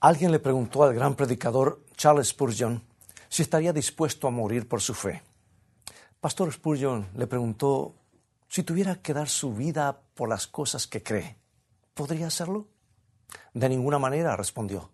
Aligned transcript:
Alguien 0.00 0.30
le 0.30 0.38
preguntó 0.38 0.84
al 0.84 0.94
gran 0.94 1.16
predicador 1.16 1.84
Charles 1.96 2.28
Spurgeon 2.28 2.84
si 3.28 3.42
estaría 3.42 3.72
dispuesto 3.72 4.28
a 4.28 4.30
morir 4.30 4.68
por 4.68 4.80
su 4.80 4.94
fe. 4.94 5.22
Pastor 6.20 6.52
Spurgeon 6.52 7.08
le 7.16 7.26
preguntó 7.26 7.96
si 8.48 8.62
tuviera 8.62 9.02
que 9.02 9.12
dar 9.12 9.28
su 9.28 9.52
vida 9.52 10.00
por 10.14 10.28
las 10.28 10.46
cosas 10.46 10.86
que 10.86 11.02
cree. 11.02 11.36
¿Podría 11.94 12.28
hacerlo? 12.28 12.68
De 13.52 13.68
ninguna 13.68 13.98
manera, 13.98 14.36
respondió. 14.36 14.90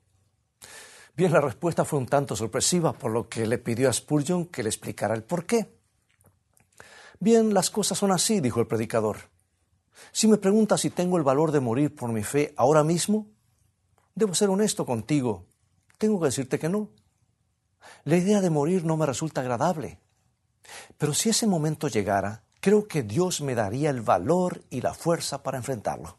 Bien, 1.14 1.32
la 1.32 1.42
respuesta 1.42 1.84
fue 1.84 1.98
un 1.98 2.06
tanto 2.06 2.34
sorpresiva, 2.34 2.94
por 2.94 3.12
lo 3.12 3.28
que 3.28 3.46
le 3.46 3.58
pidió 3.58 3.90
a 3.90 3.92
Spurgeon 3.92 4.46
que 4.46 4.62
le 4.62 4.70
explicara 4.70 5.14
el 5.14 5.22
por 5.22 5.44
qué. 5.44 5.78
Bien, 7.20 7.52
las 7.52 7.70
cosas 7.70 7.98
son 7.98 8.10
así, 8.10 8.40
dijo 8.40 8.58
el 8.58 8.66
predicador. 8.66 9.18
Si 10.12 10.26
me 10.26 10.38
preguntas 10.38 10.80
si 10.80 10.90
tengo 10.90 11.18
el 11.18 11.22
valor 11.22 11.52
de 11.52 11.60
morir 11.60 11.94
por 11.94 12.10
mi 12.10 12.24
fe 12.24 12.54
ahora 12.56 12.82
mismo, 12.82 13.33
Debo 14.14 14.34
ser 14.34 14.48
honesto 14.50 14.86
contigo. 14.86 15.46
Tengo 15.98 16.20
que 16.20 16.26
decirte 16.26 16.58
que 16.58 16.68
no. 16.68 16.90
La 18.04 18.16
idea 18.16 18.40
de 18.40 18.50
morir 18.50 18.84
no 18.84 18.96
me 18.96 19.06
resulta 19.06 19.40
agradable. 19.40 19.98
Pero 20.98 21.14
si 21.14 21.30
ese 21.30 21.46
momento 21.46 21.88
llegara, 21.88 22.44
creo 22.60 22.86
que 22.86 23.02
Dios 23.02 23.40
me 23.40 23.54
daría 23.54 23.90
el 23.90 24.00
valor 24.00 24.62
y 24.70 24.80
la 24.80 24.94
fuerza 24.94 25.42
para 25.42 25.58
enfrentarlo. 25.58 26.18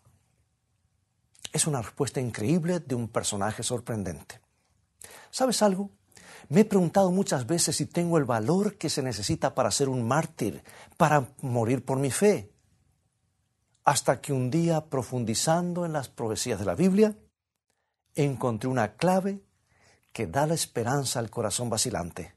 Es 1.51 1.67
una 1.67 1.81
respuesta 1.81 2.19
increíble 2.19 2.79
de 2.79 2.95
un 2.95 3.07
personaje 3.07 3.63
sorprendente. 3.63 4.41
¿Sabes 5.31 5.61
algo? 5.61 5.89
Me 6.49 6.61
he 6.61 6.65
preguntado 6.65 7.11
muchas 7.11 7.47
veces 7.47 7.77
si 7.77 7.85
tengo 7.85 8.17
el 8.17 8.25
valor 8.25 8.77
que 8.77 8.89
se 8.89 9.01
necesita 9.01 9.55
para 9.55 9.71
ser 9.71 9.89
un 9.89 10.07
mártir, 10.07 10.63
para 10.97 11.29
morir 11.41 11.83
por 11.83 11.97
mi 11.97 12.11
fe. 12.11 12.51
Hasta 13.83 14.21
que 14.21 14.33
un 14.33 14.51
día, 14.51 14.85
profundizando 14.85 15.85
en 15.85 15.93
las 15.93 16.09
profecías 16.09 16.59
de 16.59 16.65
la 16.65 16.75
Biblia, 16.75 17.15
encontré 18.15 18.69
una 18.69 18.95
clave 18.95 19.41
que 20.11 20.27
da 20.27 20.47
la 20.47 20.53
esperanza 20.53 21.19
al 21.19 21.29
corazón 21.29 21.69
vacilante. 21.69 22.35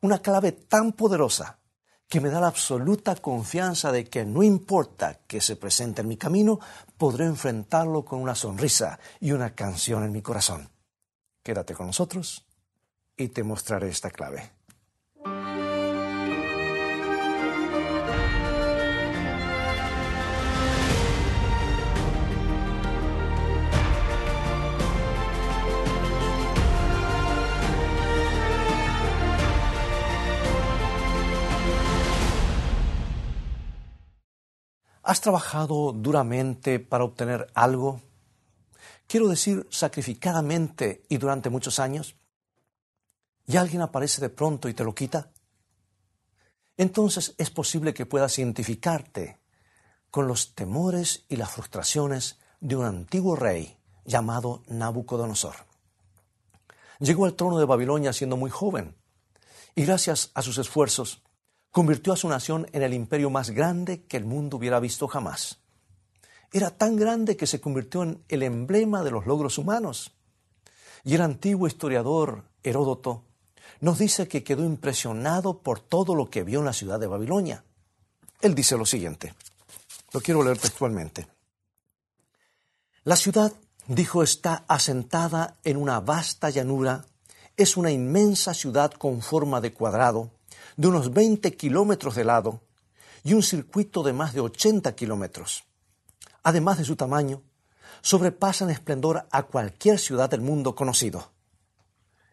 Una 0.00 0.20
clave 0.20 0.52
tan 0.52 0.92
poderosa 0.92 1.58
que 2.08 2.20
me 2.20 2.30
da 2.30 2.40
la 2.40 2.48
absoluta 2.48 3.16
confianza 3.16 3.90
de 3.90 4.04
que 4.04 4.24
no 4.24 4.42
importa 4.42 5.20
que 5.26 5.40
se 5.40 5.56
presente 5.56 6.02
en 6.02 6.08
mi 6.08 6.16
camino, 6.16 6.60
podré 6.96 7.24
enfrentarlo 7.24 8.04
con 8.04 8.20
una 8.20 8.34
sonrisa 8.34 8.98
y 9.20 9.32
una 9.32 9.54
canción 9.54 10.04
en 10.04 10.12
mi 10.12 10.22
corazón. 10.22 10.70
Quédate 11.42 11.74
con 11.74 11.86
nosotros 11.86 12.46
y 13.16 13.28
te 13.28 13.42
mostraré 13.42 13.88
esta 13.88 14.10
clave. 14.10 14.52
¿Has 35.04 35.20
trabajado 35.20 35.92
duramente 35.92 36.80
para 36.80 37.04
obtener 37.04 37.50
algo? 37.52 38.00
Quiero 39.06 39.28
decir, 39.28 39.66
sacrificadamente 39.70 41.04
y 41.10 41.18
durante 41.18 41.50
muchos 41.50 41.78
años. 41.78 42.16
¿Y 43.46 43.58
alguien 43.58 43.82
aparece 43.82 44.22
de 44.22 44.30
pronto 44.30 44.66
y 44.66 44.72
te 44.72 44.82
lo 44.82 44.94
quita? 44.94 45.30
Entonces 46.78 47.34
es 47.36 47.50
posible 47.50 47.92
que 47.92 48.06
puedas 48.06 48.38
identificarte 48.38 49.38
con 50.10 50.26
los 50.26 50.54
temores 50.54 51.26
y 51.28 51.36
las 51.36 51.50
frustraciones 51.50 52.38
de 52.60 52.76
un 52.76 52.86
antiguo 52.86 53.36
rey 53.36 53.76
llamado 54.06 54.62
Nabucodonosor. 54.68 55.56
Llegó 56.98 57.26
al 57.26 57.34
trono 57.34 57.58
de 57.58 57.66
Babilonia 57.66 58.14
siendo 58.14 58.38
muy 58.38 58.48
joven 58.48 58.96
y 59.74 59.84
gracias 59.84 60.30
a 60.32 60.40
sus 60.40 60.56
esfuerzos 60.56 61.23
convirtió 61.74 62.12
a 62.12 62.16
su 62.16 62.28
nación 62.28 62.68
en 62.70 62.84
el 62.84 62.94
imperio 62.94 63.30
más 63.30 63.50
grande 63.50 64.04
que 64.04 64.16
el 64.16 64.24
mundo 64.24 64.58
hubiera 64.58 64.78
visto 64.78 65.08
jamás. 65.08 65.58
Era 66.52 66.70
tan 66.70 66.94
grande 66.94 67.36
que 67.36 67.48
se 67.48 67.60
convirtió 67.60 68.04
en 68.04 68.22
el 68.28 68.44
emblema 68.44 69.02
de 69.02 69.10
los 69.10 69.26
logros 69.26 69.58
humanos. 69.58 70.12
Y 71.02 71.16
el 71.16 71.20
antiguo 71.20 71.66
historiador 71.66 72.44
Heródoto 72.62 73.24
nos 73.80 73.98
dice 73.98 74.28
que 74.28 74.44
quedó 74.44 74.64
impresionado 74.64 75.58
por 75.58 75.80
todo 75.80 76.14
lo 76.14 76.30
que 76.30 76.44
vio 76.44 76.60
en 76.60 76.66
la 76.66 76.72
ciudad 76.72 77.00
de 77.00 77.08
Babilonia. 77.08 77.64
Él 78.40 78.54
dice 78.54 78.78
lo 78.78 78.86
siguiente, 78.86 79.34
lo 80.12 80.20
quiero 80.20 80.44
leer 80.44 80.58
textualmente. 80.58 81.26
La 83.02 83.16
ciudad, 83.16 83.52
dijo, 83.88 84.22
está 84.22 84.64
asentada 84.68 85.56
en 85.64 85.76
una 85.76 85.98
vasta 85.98 86.50
llanura, 86.50 87.04
es 87.56 87.76
una 87.76 87.90
inmensa 87.90 88.54
ciudad 88.54 88.92
con 88.92 89.22
forma 89.22 89.60
de 89.60 89.72
cuadrado, 89.72 90.30
de 90.76 90.88
unos 90.88 91.12
20 91.12 91.56
kilómetros 91.56 92.14
de 92.14 92.24
lado 92.24 92.60
y 93.22 93.34
un 93.34 93.42
circuito 93.42 94.02
de 94.02 94.12
más 94.12 94.34
de 94.34 94.40
80 94.40 94.94
kilómetros. 94.94 95.64
Además 96.42 96.78
de 96.78 96.84
su 96.84 96.96
tamaño, 96.96 97.42
sobrepasa 98.02 98.64
en 98.64 98.70
esplendor 98.70 99.26
a 99.30 99.44
cualquier 99.44 99.98
ciudad 99.98 100.28
del 100.28 100.42
mundo 100.42 100.74
conocido. 100.74 101.30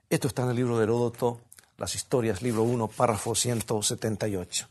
Esto 0.10 0.28
está 0.28 0.44
en 0.44 0.50
el 0.50 0.58
libro 0.58 0.78
de 0.78 0.84
Heródoto, 0.84 1.40
Las 1.78 1.96
Historias, 1.96 2.42
libro 2.42 2.64
1, 2.64 2.90
párrafo 2.90 3.34
178. 3.34 4.68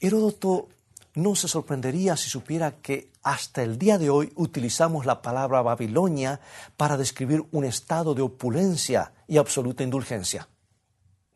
Heródoto 0.00 0.68
no 1.14 1.36
se 1.36 1.46
sorprendería 1.46 2.16
si 2.16 2.28
supiera 2.28 2.72
que 2.72 3.10
hasta 3.22 3.62
el 3.62 3.78
día 3.78 3.98
de 3.98 4.10
hoy 4.10 4.32
utilizamos 4.34 5.06
la 5.06 5.22
palabra 5.22 5.62
Babilonia 5.62 6.40
para 6.76 6.96
describir 6.96 7.44
un 7.52 7.64
estado 7.64 8.14
de 8.14 8.22
opulencia 8.22 9.12
y 9.28 9.36
absoluta 9.36 9.84
indulgencia. 9.84 10.48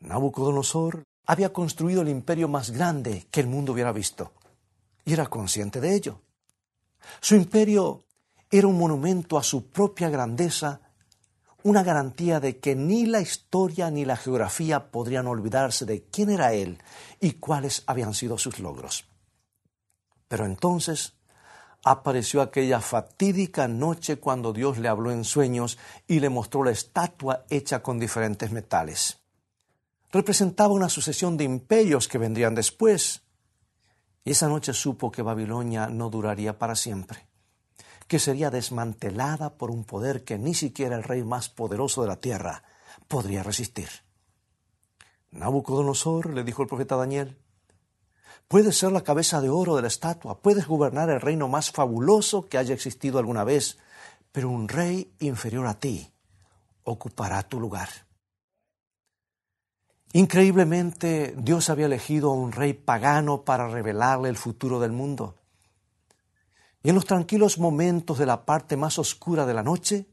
Nabucodonosor 0.05 1.03
había 1.25 1.51
construido 1.51 2.01
el 2.01 2.09
imperio 2.09 2.47
más 2.47 2.71
grande 2.71 3.27
que 3.31 3.39
el 3.39 3.47
mundo 3.47 3.73
hubiera 3.73 3.91
visto 3.91 4.31
y 5.03 5.13
era 5.13 5.27
consciente 5.27 5.81
de 5.81 5.95
ello. 5.95 6.21
Su 7.21 7.35
imperio 7.35 8.03
era 8.49 8.67
un 8.67 8.77
monumento 8.77 9.37
a 9.37 9.43
su 9.43 9.67
propia 9.67 10.09
grandeza, 10.09 10.81
una 11.63 11.83
garantía 11.83 12.39
de 12.39 12.59
que 12.59 12.75
ni 12.75 13.05
la 13.05 13.21
historia 13.21 13.89
ni 13.89 14.05
la 14.05 14.17
geografía 14.17 14.91
podrían 14.91 15.27
olvidarse 15.27 15.85
de 15.85 16.03
quién 16.03 16.29
era 16.29 16.53
él 16.53 16.81
y 17.19 17.33
cuáles 17.33 17.83
habían 17.87 18.13
sido 18.13 18.37
sus 18.37 18.59
logros. 18.59 19.05
Pero 20.27 20.45
entonces 20.45 21.13
apareció 21.83 22.41
aquella 22.41 22.81
fatídica 22.81 23.67
noche 23.67 24.17
cuando 24.17 24.53
Dios 24.53 24.77
le 24.77 24.87
habló 24.87 25.11
en 25.11 25.23
sueños 25.23 25.77
y 26.07 26.19
le 26.19 26.29
mostró 26.29 26.63
la 26.63 26.71
estatua 26.71 27.45
hecha 27.49 27.81
con 27.81 27.99
diferentes 27.99 28.51
metales 28.51 29.24
representaba 30.15 30.73
una 30.73 30.87
sucesión 30.87 31.35
de 31.35 31.43
imperios 31.43 32.07
que 32.07 32.17
vendrían 32.17 32.55
después. 32.55 33.23
Y 34.23 34.31
esa 34.31 34.47
noche 34.47 34.71
supo 34.71 35.11
que 35.11 35.21
Babilonia 35.21 35.87
no 35.87 36.09
duraría 36.09 36.57
para 36.57 36.75
siempre, 36.75 37.27
que 38.07 38.17
sería 38.17 38.49
desmantelada 38.49 39.57
por 39.57 39.71
un 39.71 39.83
poder 39.83 40.23
que 40.23 40.37
ni 40.37 40.53
siquiera 40.53 40.95
el 40.95 41.03
rey 41.03 41.25
más 41.25 41.49
poderoso 41.49 42.01
de 42.01 42.07
la 42.07 42.15
tierra 42.15 42.63
podría 43.09 43.43
resistir. 43.43 43.89
Nabucodonosor, 45.31 46.33
le 46.33 46.45
dijo 46.45 46.61
el 46.61 46.69
profeta 46.69 46.95
Daniel, 46.95 47.37
puedes 48.47 48.77
ser 48.77 48.93
la 48.93 49.03
cabeza 49.03 49.41
de 49.41 49.49
oro 49.49 49.75
de 49.75 49.81
la 49.81 49.89
estatua, 49.89 50.39
puedes 50.39 50.65
gobernar 50.65 51.09
el 51.09 51.19
reino 51.19 51.49
más 51.49 51.71
fabuloso 51.71 52.47
que 52.47 52.57
haya 52.57 52.73
existido 52.73 53.19
alguna 53.19 53.43
vez, 53.43 53.79
pero 54.31 54.49
un 54.49 54.69
rey 54.69 55.13
inferior 55.19 55.67
a 55.67 55.77
ti 55.77 56.09
ocupará 56.85 57.43
tu 57.43 57.59
lugar. 57.59 58.04
Increíblemente, 60.15 61.35
Dios 61.37 61.69
había 61.69 61.87
elegido 61.87 62.31
a 62.31 62.35
un 62.35 62.53
rey 62.53 62.71
pagano 62.71 63.43
para 63.43 63.67
revelarle 63.67 64.29
el 64.29 64.37
futuro 64.37 64.79
del 64.79 64.93
mundo. 64.93 65.35
Y 66.81 66.87
en 66.87 66.95
los 66.95 67.03
tranquilos 67.03 67.59
momentos 67.59 68.17
de 68.17 68.25
la 68.25 68.45
parte 68.45 68.77
más 68.77 68.97
oscura 68.97 69.45
de 69.45 69.53
la 69.53 69.61
noche, 69.61 70.05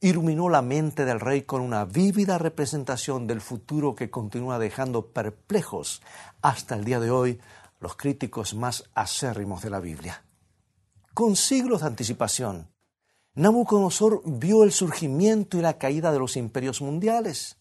iluminó 0.00 0.48
la 0.48 0.60
mente 0.60 1.04
del 1.04 1.20
rey 1.20 1.42
con 1.42 1.60
una 1.60 1.84
vívida 1.84 2.36
representación 2.36 3.28
del 3.28 3.40
futuro 3.40 3.94
que 3.94 4.10
continúa 4.10 4.58
dejando 4.58 5.12
perplejos 5.12 6.02
hasta 6.42 6.74
el 6.74 6.84
día 6.84 6.98
de 6.98 7.12
hoy 7.12 7.38
los 7.78 7.94
críticos 7.94 8.54
más 8.54 8.90
acérrimos 8.92 9.62
de 9.62 9.70
la 9.70 9.78
Biblia. 9.78 10.24
Con 11.14 11.36
siglos 11.36 11.82
de 11.82 11.86
anticipación, 11.86 12.72
Nabucodonosor 13.34 14.20
vio 14.24 14.64
el 14.64 14.72
surgimiento 14.72 15.58
y 15.58 15.60
la 15.60 15.78
caída 15.78 16.10
de 16.10 16.18
los 16.18 16.36
imperios 16.36 16.82
mundiales 16.82 17.57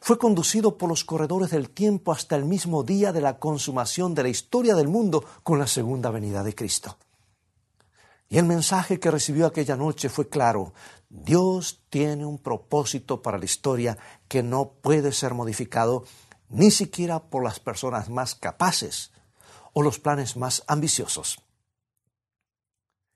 fue 0.00 0.18
conducido 0.18 0.78
por 0.78 0.88
los 0.88 1.04
corredores 1.04 1.50
del 1.50 1.70
tiempo 1.70 2.12
hasta 2.12 2.36
el 2.36 2.44
mismo 2.44 2.82
día 2.82 3.12
de 3.12 3.20
la 3.20 3.38
consumación 3.38 4.14
de 4.14 4.22
la 4.22 4.28
historia 4.28 4.74
del 4.74 4.88
mundo 4.88 5.24
con 5.42 5.58
la 5.58 5.66
segunda 5.66 6.10
venida 6.10 6.42
de 6.42 6.54
Cristo. 6.54 6.98
Y 8.28 8.38
el 8.38 8.44
mensaje 8.44 9.00
que 9.00 9.10
recibió 9.10 9.46
aquella 9.46 9.76
noche 9.76 10.08
fue 10.08 10.28
claro. 10.28 10.74
Dios 11.08 11.84
tiene 11.88 12.26
un 12.26 12.38
propósito 12.38 13.22
para 13.22 13.38
la 13.38 13.46
historia 13.46 13.96
que 14.28 14.42
no 14.42 14.72
puede 14.82 15.12
ser 15.12 15.32
modificado 15.32 16.04
ni 16.50 16.70
siquiera 16.70 17.20
por 17.24 17.42
las 17.42 17.60
personas 17.60 18.10
más 18.10 18.34
capaces 18.34 19.12
o 19.72 19.82
los 19.82 19.98
planes 19.98 20.36
más 20.36 20.62
ambiciosos. 20.66 21.40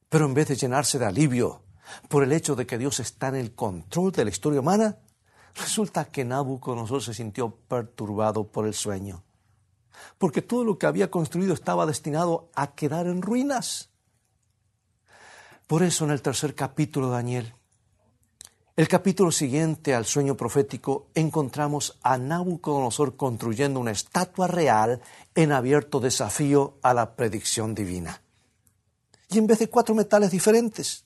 Pero 0.09 0.27
en 0.27 0.35
vez 0.35 0.49
de 0.49 0.57
llenarse 0.57 0.99
de 0.99 1.07
alivio 1.07 1.63
por 2.09 2.23
el 2.23 2.33
hecho 2.33 2.55
de 2.55 2.67
que 2.67 2.79
Dios 2.79 3.01
está 3.01 3.29
en 3.29 3.37
el 3.37 3.55
control 3.55 4.13
de 4.13 4.25
la 4.25 4.31
historia 4.31 4.61
humana, 4.61 4.99
resulta 5.55 6.05
que 6.07 6.25
Nabucodonosor 6.25 7.03
se 7.03 7.15
sintió 7.15 7.51
perturbado 7.51 8.45
por 8.45 8.67
el 8.67 8.75
sueño, 8.75 9.23
porque 10.19 10.43
todo 10.43 10.65
lo 10.65 10.79
que 10.79 10.87
había 10.87 11.11
construido 11.11 11.55
estaba 11.55 11.87
destinado 11.87 12.51
a 12.55 12.75
quedar 12.75 13.07
en 13.07 13.23
ruinas. 13.23 13.91
Por 15.67 15.83
eso 15.83 16.05
en 16.05 16.11
el 16.11 16.23
tercer 16.23 16.55
capítulo 16.55 17.09
de 17.09 17.13
Daniel, 17.13 17.55
el 18.75 18.89
capítulo 18.89 19.31
siguiente 19.31 19.95
al 19.95 20.07
sueño 20.07 20.35
profético, 20.35 21.09
encontramos 21.15 21.99
a 22.03 22.17
Nabucodonosor 22.17 23.17
construyendo 23.17 23.79
una 23.79 23.91
estatua 23.91 24.47
real 24.47 25.03
en 25.35 25.53
abierto 25.53 26.01
desafío 26.01 26.79
a 26.83 26.95
la 26.95 27.15
predicción 27.15 27.75
divina. 27.75 28.23
Y 29.29 29.37
en 29.37 29.47
vez 29.47 29.59
de 29.59 29.69
cuatro 29.69 29.95
metales 29.95 30.31
diferentes, 30.31 31.05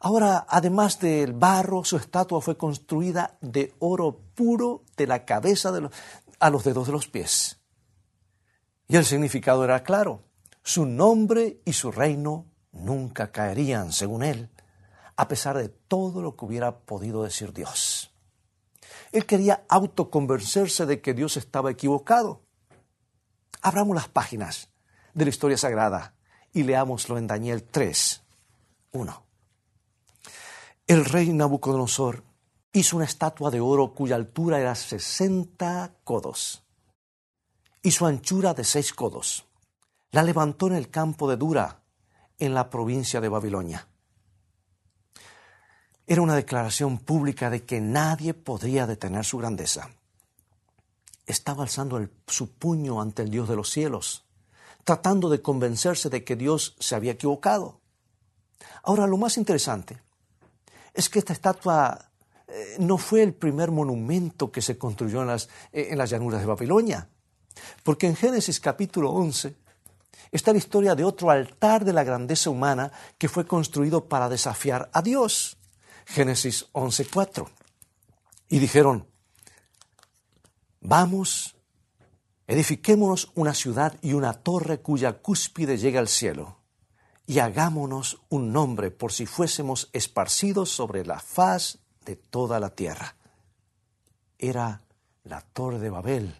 Ahora, 0.00 0.46
además 0.48 1.00
del 1.00 1.32
barro, 1.32 1.84
su 1.84 1.96
estatua 1.96 2.40
fue 2.40 2.56
construida 2.56 3.38
de 3.40 3.74
oro 3.78 4.20
puro 4.34 4.84
de 4.96 5.06
la 5.06 5.24
cabeza 5.24 5.72
a 6.38 6.50
los 6.50 6.64
dedos 6.64 6.86
de 6.86 6.92
los 6.92 7.08
pies. 7.08 7.58
Y 8.88 8.96
el 8.96 9.04
significado 9.04 9.64
era 9.64 9.82
claro. 9.82 10.22
Su 10.62 10.84
nombre 10.84 11.60
y 11.64 11.72
su 11.72 11.90
reino 11.90 12.46
nunca 12.72 13.32
caerían, 13.32 13.92
según 13.92 14.22
él, 14.22 14.50
a 15.16 15.28
pesar 15.28 15.56
de 15.56 15.68
todo 15.68 16.20
lo 16.22 16.36
que 16.36 16.44
hubiera 16.44 16.78
podido 16.80 17.22
decir 17.22 17.52
Dios. 17.52 18.12
Él 19.12 19.24
quería 19.24 19.64
autoconvencerse 19.68 20.86
de 20.86 21.00
que 21.00 21.14
Dios 21.14 21.36
estaba 21.36 21.70
equivocado. 21.70 22.42
Abramos 23.62 23.96
las 23.96 24.08
páginas 24.08 24.68
de 25.14 25.24
la 25.24 25.30
historia 25.30 25.56
sagrada 25.56 26.14
y 26.52 26.64
leámoslo 26.64 27.16
en 27.16 27.26
Daniel 27.26 27.64
3, 27.64 28.22
1. 28.92 29.25
El 30.86 31.04
rey 31.04 31.32
Nabucodonosor 31.32 32.22
hizo 32.72 32.94
una 32.94 33.06
estatua 33.06 33.50
de 33.50 33.58
oro 33.58 33.92
cuya 33.92 34.14
altura 34.14 34.60
era 34.60 34.72
60 34.76 35.96
codos 36.04 36.62
y 37.82 37.90
su 37.90 38.06
anchura 38.06 38.54
de 38.54 38.62
seis 38.62 38.92
codos. 38.92 39.46
La 40.12 40.22
levantó 40.22 40.68
en 40.68 40.74
el 40.74 40.88
campo 40.88 41.28
de 41.28 41.36
Dura, 41.36 41.82
en 42.38 42.54
la 42.54 42.70
provincia 42.70 43.20
de 43.20 43.28
Babilonia. 43.28 43.88
Era 46.06 46.22
una 46.22 46.36
declaración 46.36 46.98
pública 46.98 47.50
de 47.50 47.64
que 47.64 47.80
nadie 47.80 48.32
podría 48.32 48.86
detener 48.86 49.24
su 49.24 49.38
grandeza. 49.38 49.90
Estaba 51.26 51.64
alzando 51.64 52.08
su 52.28 52.52
puño 52.52 53.00
ante 53.00 53.22
el 53.22 53.30
Dios 53.32 53.48
de 53.48 53.56
los 53.56 53.70
cielos, 53.70 54.24
tratando 54.84 55.30
de 55.30 55.42
convencerse 55.42 56.10
de 56.10 56.22
que 56.22 56.36
Dios 56.36 56.76
se 56.78 56.94
había 56.94 57.12
equivocado. 57.12 57.80
Ahora, 58.84 59.08
lo 59.08 59.16
más 59.16 59.36
interesante 59.36 60.05
es 60.96 61.10
que 61.10 61.18
esta 61.18 61.34
estatua 61.34 62.10
eh, 62.48 62.76
no 62.78 62.96
fue 62.96 63.22
el 63.22 63.34
primer 63.34 63.70
monumento 63.70 64.50
que 64.50 64.62
se 64.62 64.78
construyó 64.78 65.20
en 65.22 65.28
las, 65.28 65.48
eh, 65.72 65.88
en 65.90 65.98
las 65.98 66.10
llanuras 66.10 66.40
de 66.40 66.46
Babilonia, 66.46 67.08
porque 67.84 68.06
en 68.06 68.16
Génesis 68.16 68.58
capítulo 68.60 69.10
11 69.10 69.54
está 70.32 70.52
la 70.52 70.58
historia 70.58 70.94
de 70.94 71.04
otro 71.04 71.30
altar 71.30 71.84
de 71.84 71.92
la 71.92 72.02
grandeza 72.02 72.50
humana 72.50 72.90
que 73.18 73.28
fue 73.28 73.46
construido 73.46 74.08
para 74.08 74.28
desafiar 74.28 74.90
a 74.92 75.02
Dios. 75.02 75.58
Génesis 76.06 76.66
11.4. 76.72 77.48
Y 78.48 78.58
dijeron, 78.58 79.06
vamos, 80.80 81.56
edifiquémonos 82.46 83.32
una 83.34 83.54
ciudad 83.54 83.98
y 84.02 84.12
una 84.12 84.32
torre 84.34 84.80
cuya 84.80 85.14
cúspide 85.14 85.78
llega 85.78 85.98
al 86.00 86.08
cielo 86.08 86.55
y 87.26 87.40
hagámonos 87.40 88.20
un 88.28 88.52
nombre 88.52 88.90
por 88.90 89.12
si 89.12 89.26
fuésemos 89.26 89.90
esparcidos 89.92 90.70
sobre 90.70 91.04
la 91.04 91.18
faz 91.18 91.78
de 92.04 92.16
toda 92.16 92.60
la 92.60 92.70
tierra. 92.70 93.16
Era 94.38 94.82
la 95.24 95.40
Torre 95.40 95.80
de 95.80 95.90
Babel, 95.90 96.36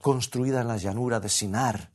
construida 0.00 0.60
en 0.60 0.68
la 0.68 0.76
llanura 0.76 1.18
de 1.18 1.28
Sinar, 1.28 1.90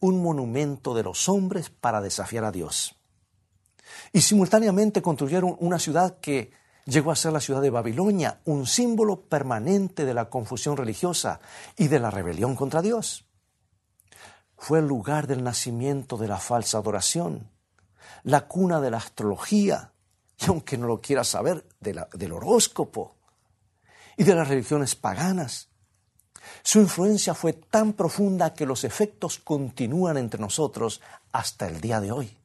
un 0.00 0.20
monumento 0.20 0.94
de 0.94 1.04
los 1.04 1.28
hombres 1.28 1.70
para 1.70 2.00
desafiar 2.00 2.44
a 2.44 2.50
Dios. 2.50 2.96
Y 4.12 4.22
simultáneamente 4.22 5.00
construyeron 5.00 5.56
una 5.60 5.78
ciudad 5.78 6.18
que 6.18 6.50
llegó 6.84 7.12
a 7.12 7.16
ser 7.16 7.32
la 7.32 7.40
ciudad 7.40 7.62
de 7.62 7.70
Babilonia, 7.70 8.40
un 8.44 8.66
símbolo 8.66 9.20
permanente 9.20 10.04
de 10.04 10.14
la 10.14 10.28
confusión 10.28 10.76
religiosa 10.76 11.40
y 11.76 11.86
de 11.86 12.00
la 12.00 12.10
rebelión 12.10 12.56
contra 12.56 12.82
Dios. 12.82 13.24
Fue 14.56 14.80
el 14.80 14.86
lugar 14.86 15.26
del 15.26 15.44
nacimiento 15.44 16.16
de 16.16 16.28
la 16.28 16.38
falsa 16.38 16.78
adoración, 16.78 17.51
la 18.24 18.46
cuna 18.46 18.80
de 18.80 18.90
la 18.90 18.98
astrología, 18.98 19.92
y 20.38 20.46
aunque 20.46 20.76
no 20.76 20.86
lo 20.86 21.00
quiera 21.00 21.24
saber, 21.24 21.66
del 21.80 22.32
horóscopo 22.32 23.16
y 24.16 24.24
de 24.24 24.34
las 24.34 24.48
religiones 24.48 24.94
paganas. 24.94 25.68
Su 26.62 26.80
influencia 26.80 27.34
fue 27.34 27.52
tan 27.52 27.92
profunda 27.92 28.54
que 28.54 28.66
los 28.66 28.84
efectos 28.84 29.38
continúan 29.38 30.16
entre 30.16 30.40
nosotros 30.40 31.00
hasta 31.32 31.66
el 31.68 31.80
día 31.80 32.00
de 32.00 32.12
hoy. 32.12 32.36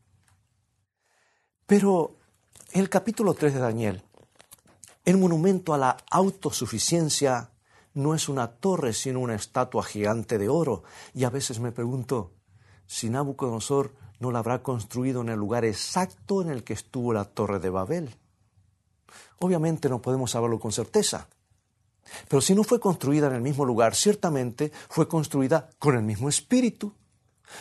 Pero 1.65 2.15
el 2.71 2.89
capítulo 2.89 3.33
3 3.33 3.55
de 3.55 3.59
Daniel, 3.59 4.03
el 5.03 5.17
monumento 5.17 5.73
a 5.73 5.77
la 5.77 5.97
autosuficiencia, 6.09 7.51
no 7.93 8.13
es 8.13 8.29
una 8.29 8.51
torre, 8.51 8.93
sino 8.93 9.19
una 9.19 9.35
estatua 9.35 9.83
gigante 9.83 10.37
de 10.37 10.49
oro. 10.49 10.83
Y 11.13 11.23
a 11.23 11.29
veces 11.29 11.59
me 11.59 11.71
pregunto 11.71 12.33
si 12.85 13.09
Nabucodonosor 13.09 13.95
no 14.19 14.31
la 14.31 14.39
habrá 14.39 14.63
construido 14.63 15.21
en 15.21 15.29
el 15.29 15.39
lugar 15.39 15.65
exacto 15.65 16.41
en 16.41 16.49
el 16.49 16.63
que 16.63 16.73
estuvo 16.73 17.13
la 17.13 17.25
torre 17.25 17.59
de 17.59 17.69
Babel. 17.69 18.15
Obviamente 19.39 19.89
no 19.89 20.01
podemos 20.01 20.31
saberlo 20.31 20.59
con 20.59 20.71
certeza, 20.71 21.27
pero 22.27 22.41
si 22.41 22.55
no 22.55 22.63
fue 22.63 22.79
construida 22.79 23.27
en 23.27 23.35
el 23.35 23.41
mismo 23.41 23.65
lugar, 23.65 23.95
ciertamente 23.95 24.71
fue 24.89 25.07
construida 25.07 25.69
con 25.79 25.95
el 25.95 26.03
mismo 26.03 26.29
espíritu, 26.29 26.93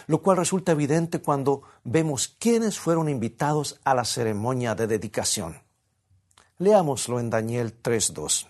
lo 0.07 0.23
cual 0.23 0.39
resulta 0.39 0.73
evidente 0.73 1.21
cuando 1.21 1.63
vemos 1.85 2.29
quiénes 2.39 2.79
fueron 2.79 3.09
invitados 3.09 3.81
a 3.85 3.95
la 3.95 4.05
ceremonia 4.05 4.75
de 4.75 4.87
dedicación. 4.87 5.63
Leámoslo 6.59 7.21
en 7.21 7.31
Daniel 7.31 7.75
3.2. 7.83 8.49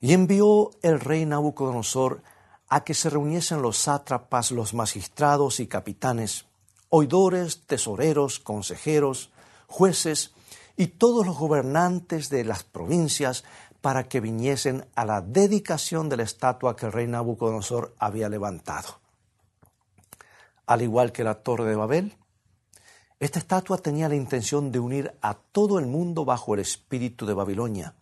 Y 0.00 0.12
envió 0.12 0.70
el 0.82 1.00
rey 1.00 1.26
Nabucodonosor 1.26 2.22
a 2.68 2.84
que 2.84 2.94
se 2.94 3.10
reuniesen 3.10 3.62
los 3.62 3.78
sátrapas, 3.78 4.50
los 4.50 4.74
magistrados 4.74 5.60
y 5.60 5.66
capitanes, 5.66 6.44
oidores, 6.90 7.66
tesoreros, 7.66 8.38
consejeros, 8.38 9.30
jueces 9.66 10.32
y 10.76 10.88
todos 10.88 11.26
los 11.26 11.36
gobernantes 11.36 12.28
de 12.28 12.44
las 12.44 12.64
provincias 12.64 13.44
para 13.80 14.08
que 14.08 14.20
viniesen 14.20 14.86
a 14.94 15.04
la 15.04 15.22
dedicación 15.22 16.08
de 16.08 16.18
la 16.18 16.22
estatua 16.24 16.76
que 16.76 16.86
el 16.86 16.92
rey 16.92 17.06
Nabucodonosor 17.06 17.94
había 17.98 18.28
levantado. 18.28 19.00
Al 20.66 20.82
igual 20.82 21.12
que 21.12 21.24
la 21.24 21.36
Torre 21.36 21.64
de 21.64 21.76
Babel, 21.76 22.16
esta 23.18 23.38
estatua 23.38 23.78
tenía 23.78 24.08
la 24.08 24.14
intención 24.14 24.70
de 24.70 24.78
unir 24.78 25.14
a 25.22 25.34
todo 25.34 25.78
el 25.78 25.86
mundo 25.86 26.24
bajo 26.24 26.54
el 26.54 26.60
espíritu 26.60 27.24
de 27.24 27.34
Babilonia. 27.34 27.94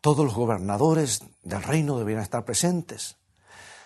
Todos 0.00 0.24
los 0.24 0.34
gobernadores 0.34 1.22
del 1.42 1.62
reino 1.62 1.98
debían 1.98 2.20
estar 2.20 2.44
presentes 2.44 3.19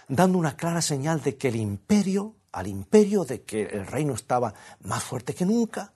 dando 0.08 0.38
una 0.38 0.56
clara 0.56 0.82
señal 0.82 1.23
de 1.23 1.37
que 1.37 1.49
el 1.49 1.56
imperio, 1.56 2.37
al 2.52 2.66
imperio 2.66 3.25
de 3.25 3.42
que 3.42 3.62
el 3.62 3.87
reino 3.87 4.14
estaba 4.14 4.54
más 4.80 5.02
fuerte 5.02 5.34
que 5.34 5.46
nunca, 5.46 5.92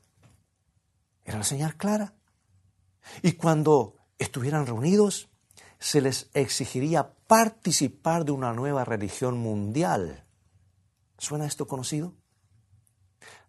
era 1.25 1.39
la 1.39 1.45
señal 1.45 1.77
clara. 1.77 2.15
Y 3.23 3.33
cuando 3.33 3.97
estuvieran 4.19 4.67
reunidos, 4.67 5.29
se 5.79 6.01
les 6.01 6.29
exigiría 6.35 7.13
participar 7.27 8.25
de 8.25 8.33
una 8.33 8.53
nueva 8.53 8.85
religión 8.85 9.39
mundial. 9.39 10.25
¿Suena 11.19 11.47
esto 11.47 11.67
conocido? 11.67 12.15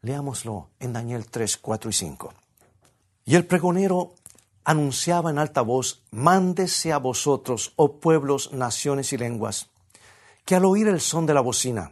Leámoslo 0.01 0.69
en 0.79 0.93
Daniel 0.93 1.25
3, 1.25 1.57
4 1.57 1.89
y 1.89 1.93
5. 1.93 2.33
Y 3.25 3.35
el 3.35 3.45
pregonero 3.45 4.13
anunciaba 4.63 5.29
en 5.29 5.39
alta 5.39 5.61
voz, 5.61 6.03
mándese 6.11 6.91
a 6.91 6.97
vosotros, 6.97 7.73
oh 7.75 7.99
pueblos, 7.99 8.53
naciones 8.53 9.13
y 9.13 9.17
lenguas, 9.17 9.69
que 10.49 10.55
al 10.55 10.65
oír 10.65 10.87
el 10.87 10.99
son 10.99 11.27
de 11.27 11.35
la 11.35 11.41
bocina, 11.41 11.91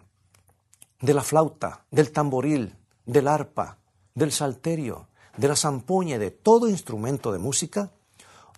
de 1.00 1.14
la 1.14 1.22
flauta, 1.22 1.86
del 1.92 2.12
tamboril, 2.12 2.76
del 3.06 3.28
arpa, 3.28 3.78
del 4.16 4.32
salterio, 4.32 5.10
de 5.38 5.48
la 5.48 5.56
zampoña 5.56 6.16
y 6.16 6.18
de 6.18 6.32
todo 6.32 6.68
instrumento 6.68 7.32
de 7.32 7.38
música, 7.38 7.92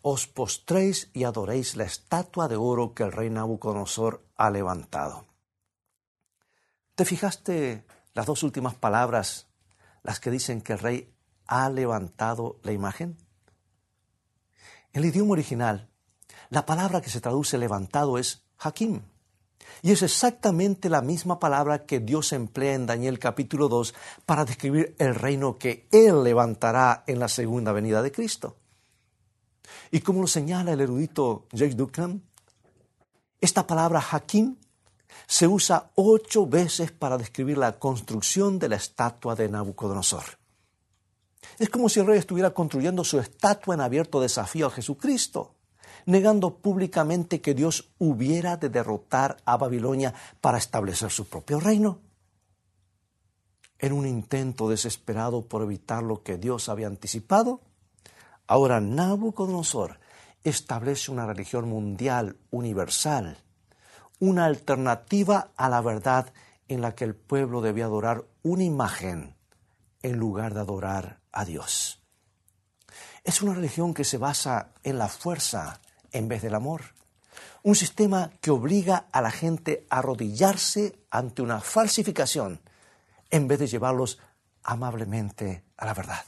os 0.01 0.25
postréis 0.25 1.09
y 1.11 1.25
adoréis 1.25 1.75
la 1.75 1.83
estatua 1.83 2.47
de 2.47 2.55
oro 2.55 2.93
que 2.93 3.03
el 3.03 3.11
rey 3.11 3.29
Nabucodonosor 3.29 4.23
ha 4.37 4.49
levantado. 4.49 5.25
¿Te 6.95 7.03
fijaste 7.03 7.85
las 8.13 8.25
dos 8.25 8.43
últimas 8.43 8.75
palabras, 8.75 9.47
las 10.01 10.21
que 10.21 10.31
dicen 10.31 10.61
que 10.61 10.71
el 10.71 10.79
rey 10.79 11.13
ha 11.45 11.69
levantado 11.69 12.57
la 12.63 12.71
imagen? 12.71 13.17
En 14.93 15.03
el 15.03 15.09
idioma 15.09 15.33
original, 15.33 15.89
la 16.49 16.65
palabra 16.65 17.01
que 17.01 17.09
se 17.09 17.19
traduce 17.19 17.57
levantado 17.57 18.17
es 18.17 18.45
hakim, 18.59 19.01
Y 19.81 19.91
es 19.91 20.01
exactamente 20.01 20.89
la 20.89 21.01
misma 21.01 21.39
palabra 21.39 21.85
que 21.85 21.99
Dios 21.99 22.33
emplea 22.33 22.73
en 22.73 22.85
Daniel 22.85 23.19
capítulo 23.19 23.69
2 23.69 23.93
para 24.25 24.45
describir 24.45 24.95
el 24.99 25.15
reino 25.15 25.57
que 25.57 25.87
Él 25.91 26.23
levantará 26.23 27.03
en 27.07 27.19
la 27.19 27.27
segunda 27.27 27.71
venida 27.71 28.01
de 28.01 28.11
Cristo. 28.11 28.57
Y 29.91 30.01
como 30.01 30.21
lo 30.21 30.27
señala 30.27 30.73
el 30.73 30.81
erudito 30.81 31.45
Jake 31.51 31.75
Duncan, 31.75 32.21
esta 33.41 33.65
palabra 33.65 34.03
Hakim 34.11 34.57
se 35.25 35.47
usa 35.47 35.91
ocho 35.95 36.45
veces 36.45 36.91
para 36.91 37.17
describir 37.17 37.57
la 37.57 37.79
construcción 37.79 38.59
de 38.59 38.69
la 38.69 38.75
estatua 38.75 39.35
de 39.35 39.47
Nabucodonosor. 39.47 40.23
Es 41.57 41.69
como 41.69 41.89
si 41.89 41.99
el 41.99 42.07
rey 42.07 42.19
estuviera 42.19 42.53
construyendo 42.53 43.03
su 43.03 43.19
estatua 43.19 43.75
en 43.75 43.81
abierto 43.81 44.19
desafío 44.19 44.67
a 44.67 44.71
Jesucristo 44.71 45.55
negando 46.09 46.55
públicamente 46.55 47.39
que 47.39 47.53
Dios 47.53 47.91
hubiera 47.99 48.57
de 48.57 48.69
derrotar 48.69 49.37
a 49.45 49.57
Babilonia 49.57 50.15
para 50.41 50.57
establecer 50.57 51.11
su 51.11 51.29
propio 51.29 51.59
reino. 51.59 51.99
En 53.77 53.93
un 53.93 54.07
intento 54.07 54.67
desesperado 54.67 55.45
por 55.45 55.61
evitar 55.61 56.01
lo 56.01 56.23
que 56.23 56.37
Dios 56.37 56.67
había 56.67 56.87
anticipado, 56.87 57.61
ahora 58.47 58.81
Nabucodonosor 58.81 59.99
establece 60.43 61.11
una 61.11 61.27
religión 61.27 61.69
mundial, 61.69 62.37
universal, 62.49 63.37
una 64.19 64.45
alternativa 64.45 65.51
a 65.55 65.69
la 65.69 65.81
verdad 65.81 66.33
en 66.67 66.81
la 66.81 66.95
que 66.95 67.03
el 67.03 67.13
pueblo 67.13 67.61
debía 67.61 67.85
adorar 67.85 68.25
una 68.41 68.63
imagen 68.63 69.35
en 70.01 70.17
lugar 70.17 70.55
de 70.55 70.61
adorar 70.61 71.19
a 71.31 71.45
Dios. 71.45 72.01
Es 73.23 73.43
una 73.43 73.53
religión 73.53 73.93
que 73.93 74.03
se 74.03 74.17
basa 74.17 74.71
en 74.83 74.97
la 74.97 75.07
fuerza, 75.07 75.79
en 76.11 76.27
vez 76.27 76.41
del 76.41 76.55
amor. 76.55 76.81
Un 77.63 77.75
sistema 77.75 78.31
que 78.41 78.51
obliga 78.51 79.07
a 79.11 79.21
la 79.21 79.31
gente 79.31 79.85
a 79.89 79.99
arrodillarse 79.99 80.99
ante 81.09 81.41
una 81.41 81.59
falsificación 81.59 82.61
en 83.29 83.47
vez 83.47 83.59
de 83.59 83.67
llevarlos 83.67 84.19
amablemente 84.63 85.63
a 85.77 85.85
la 85.85 85.93
verdad. 85.93 86.23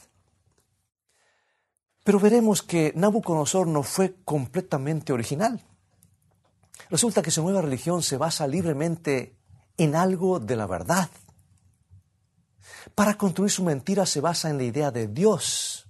Pero 2.04 2.18
veremos 2.18 2.62
que 2.62 2.92
Nabucodonosor 2.96 3.66
no 3.66 3.82
fue 3.82 4.16
completamente 4.24 5.12
original. 5.12 5.62
Resulta 6.90 7.22
que 7.22 7.30
su 7.30 7.42
nueva 7.42 7.62
religión 7.62 8.02
se 8.02 8.16
basa 8.16 8.46
libremente 8.46 9.36
en 9.76 9.94
algo 9.94 10.40
de 10.40 10.56
la 10.56 10.66
verdad. 10.66 11.08
Para 12.94 13.16
construir 13.16 13.50
su 13.50 13.62
mentira 13.62 14.04
se 14.06 14.20
basa 14.20 14.50
en 14.50 14.58
la 14.58 14.64
idea 14.64 14.90
de 14.90 15.06
Dios. 15.06 15.86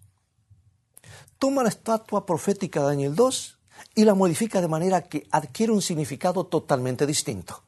Toma 1.38 1.62
la 1.62 1.70
estatua 1.70 2.26
profética 2.26 2.80
de 2.80 2.87
Daniel 2.87 3.14
2 3.16 3.58
y 3.94 4.04
la 4.04 4.14
modifica 4.14 4.60
de 4.60 4.68
manera 4.68 5.02
que 5.02 5.26
adquiere 5.30 5.72
un 5.72 5.82
significado 5.82 6.46
totalmente 6.46 7.06
distinto. 7.06 7.62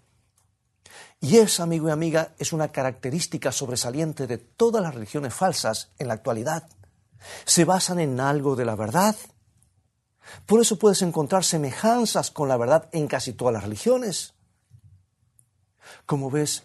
Y 1.20 1.38
esa, 1.38 1.62
amigo 1.62 1.88
y 1.88 1.92
amiga, 1.92 2.34
es 2.38 2.52
una 2.52 2.68
característica 2.68 3.50
sobresaliente 3.50 4.26
de 4.26 4.38
todas 4.38 4.82
las 4.82 4.94
religiones 4.94 5.32
falsas 5.32 5.90
en 5.98 6.08
la 6.08 6.14
actualidad. 6.14 6.68
Se 7.44 7.64
basan 7.64 7.98
en 8.00 8.20
algo 8.20 8.56
de 8.56 8.64
la 8.64 8.76
verdad. 8.76 9.16
Por 10.46 10.60
eso 10.60 10.78
puedes 10.78 11.02
encontrar 11.02 11.44
semejanzas 11.44 12.30
con 12.30 12.48
la 12.48 12.56
verdad 12.56 12.88
en 12.92 13.06
casi 13.06 13.32
todas 13.32 13.54
las 13.54 13.62
religiones. 13.62 14.34
Como 16.06 16.30
ves, 16.30 16.64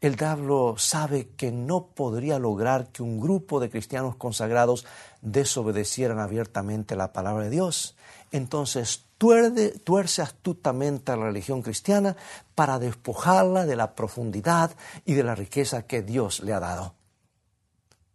el 0.00 0.16
diablo 0.16 0.76
sabe 0.78 1.28
que 1.36 1.52
no 1.52 1.88
podría 1.88 2.38
lograr 2.38 2.88
que 2.88 3.02
un 3.02 3.20
grupo 3.20 3.60
de 3.60 3.70
cristianos 3.70 4.16
consagrados 4.16 4.86
desobedecieran 5.20 6.18
abiertamente 6.18 6.96
la 6.96 7.12
palabra 7.12 7.44
de 7.44 7.50
Dios 7.50 7.96
entonces 8.30 9.04
tuerce 9.18 10.22
astutamente 10.22 11.12
a 11.12 11.16
la 11.16 11.26
religión 11.26 11.60
cristiana 11.62 12.16
para 12.54 12.78
despojarla 12.78 13.66
de 13.66 13.76
la 13.76 13.94
profundidad 13.94 14.74
y 15.04 15.14
de 15.14 15.22
la 15.22 15.34
riqueza 15.34 15.82
que 15.82 16.02
Dios 16.02 16.40
le 16.40 16.54
ha 16.54 16.60
dado. 16.60 16.94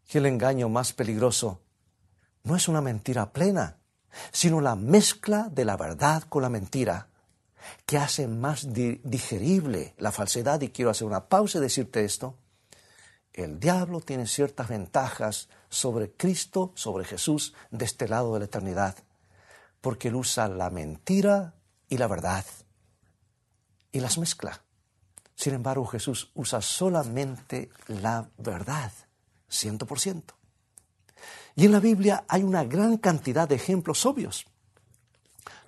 El 0.10 0.26
engaño 0.26 0.70
más 0.70 0.94
peligroso 0.94 1.62
no 2.44 2.56
es 2.56 2.68
una 2.68 2.82
mentira 2.82 3.34
plena, 3.34 3.78
sino 4.32 4.62
la 4.62 4.76
mezcla 4.76 5.50
de 5.52 5.66
la 5.66 5.78
verdad 5.78 6.24
con 6.24 6.42
la 6.42 6.50
mentira, 6.50 7.10
que 7.86 7.98
hace 7.98 8.28
más 8.28 8.72
digerible 8.72 9.94
la 9.98 10.12
falsedad. 10.12 10.62
Y 10.62 10.70
quiero 10.70 10.92
hacer 10.92 11.06
una 11.06 11.28
pausa 11.28 11.58
y 11.58 11.62
decirte 11.62 12.06
esto. 12.06 12.38
El 13.34 13.60
diablo 13.60 14.00
tiene 14.00 14.28
ciertas 14.28 14.70
ventajas 14.70 15.50
sobre 15.70 16.12
Cristo, 16.12 16.72
sobre 16.76 17.04
Jesús, 17.04 17.54
de 17.72 17.86
este 17.86 18.08
lado 18.08 18.34
de 18.34 18.40
la 18.40 18.46
eternidad 18.46 18.96
porque 19.86 20.08
él 20.08 20.16
usa 20.16 20.48
la 20.48 20.72
mentira 20.72 21.54
y 21.88 22.00
la 22.00 22.08
verdad 22.08 22.44
y 23.92 24.00
las 24.00 24.18
mezcla. 24.18 24.64
Sin 25.36 25.54
embargo, 25.54 25.86
Jesús 25.86 26.32
usa 26.34 26.60
solamente 26.60 27.70
la 27.90 28.28
verdad, 28.40 28.92
ciento 29.48 29.86
por 29.86 30.00
ciento. 30.00 30.34
Y 31.56 31.66
en 31.66 31.72
la 31.72 31.80
Biblia 31.80 32.26
hay 32.28 32.42
una 32.42 32.64
gran 32.64 32.98
cantidad 32.98 33.48
de 33.48 33.54
ejemplos 33.54 34.08
obvios. 34.08 34.48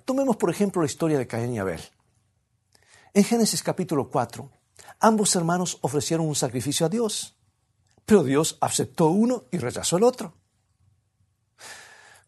Tomemos, 0.04 0.36
por 0.36 0.50
ejemplo, 0.50 0.82
la 0.82 0.86
historia 0.86 1.16
de 1.16 1.28
Caín 1.28 1.54
y 1.54 1.60
Abel. 1.60 1.80
En 3.14 3.22
Génesis 3.22 3.62
capítulo 3.62 4.10
4, 4.10 4.50
ambos 4.98 5.36
hermanos 5.36 5.78
ofrecieron 5.82 6.26
un 6.26 6.34
sacrificio 6.34 6.86
a 6.86 6.88
Dios, 6.88 7.36
pero 8.04 8.24
Dios 8.24 8.58
aceptó 8.60 9.10
uno 9.10 9.44
y 9.52 9.58
rechazó 9.58 9.96
el 9.96 10.02
otro. 10.02 10.37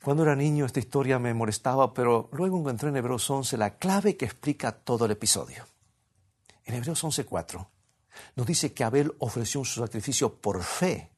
Cuando 0.03 0.23
era 0.23 0.35
niño 0.35 0.65
esta 0.65 0.81
historia 0.81 1.19
me 1.19 1.35
molestaba, 1.35 1.93
pero 1.93 2.31
luego 2.33 2.59
encontré 2.59 2.89
en 2.89 2.97
Hebreos 2.97 3.29
11 3.29 3.57
la 3.59 3.77
clave 3.77 4.17
que 4.17 4.25
explica 4.25 4.73
todo 4.73 5.05
el 5.05 5.11
episodio. 5.11 5.67
En 6.65 6.75
Hebreos 6.75 7.05
11.4 7.05 7.67
nos 8.37 8.47
dice 8.47 8.73
que 8.73 8.85
Abel 8.85 9.13
ofreció 9.19 9.65
su 9.65 9.81
sacrificio 9.81 10.35
por 10.35 10.63
fe. 10.63 11.11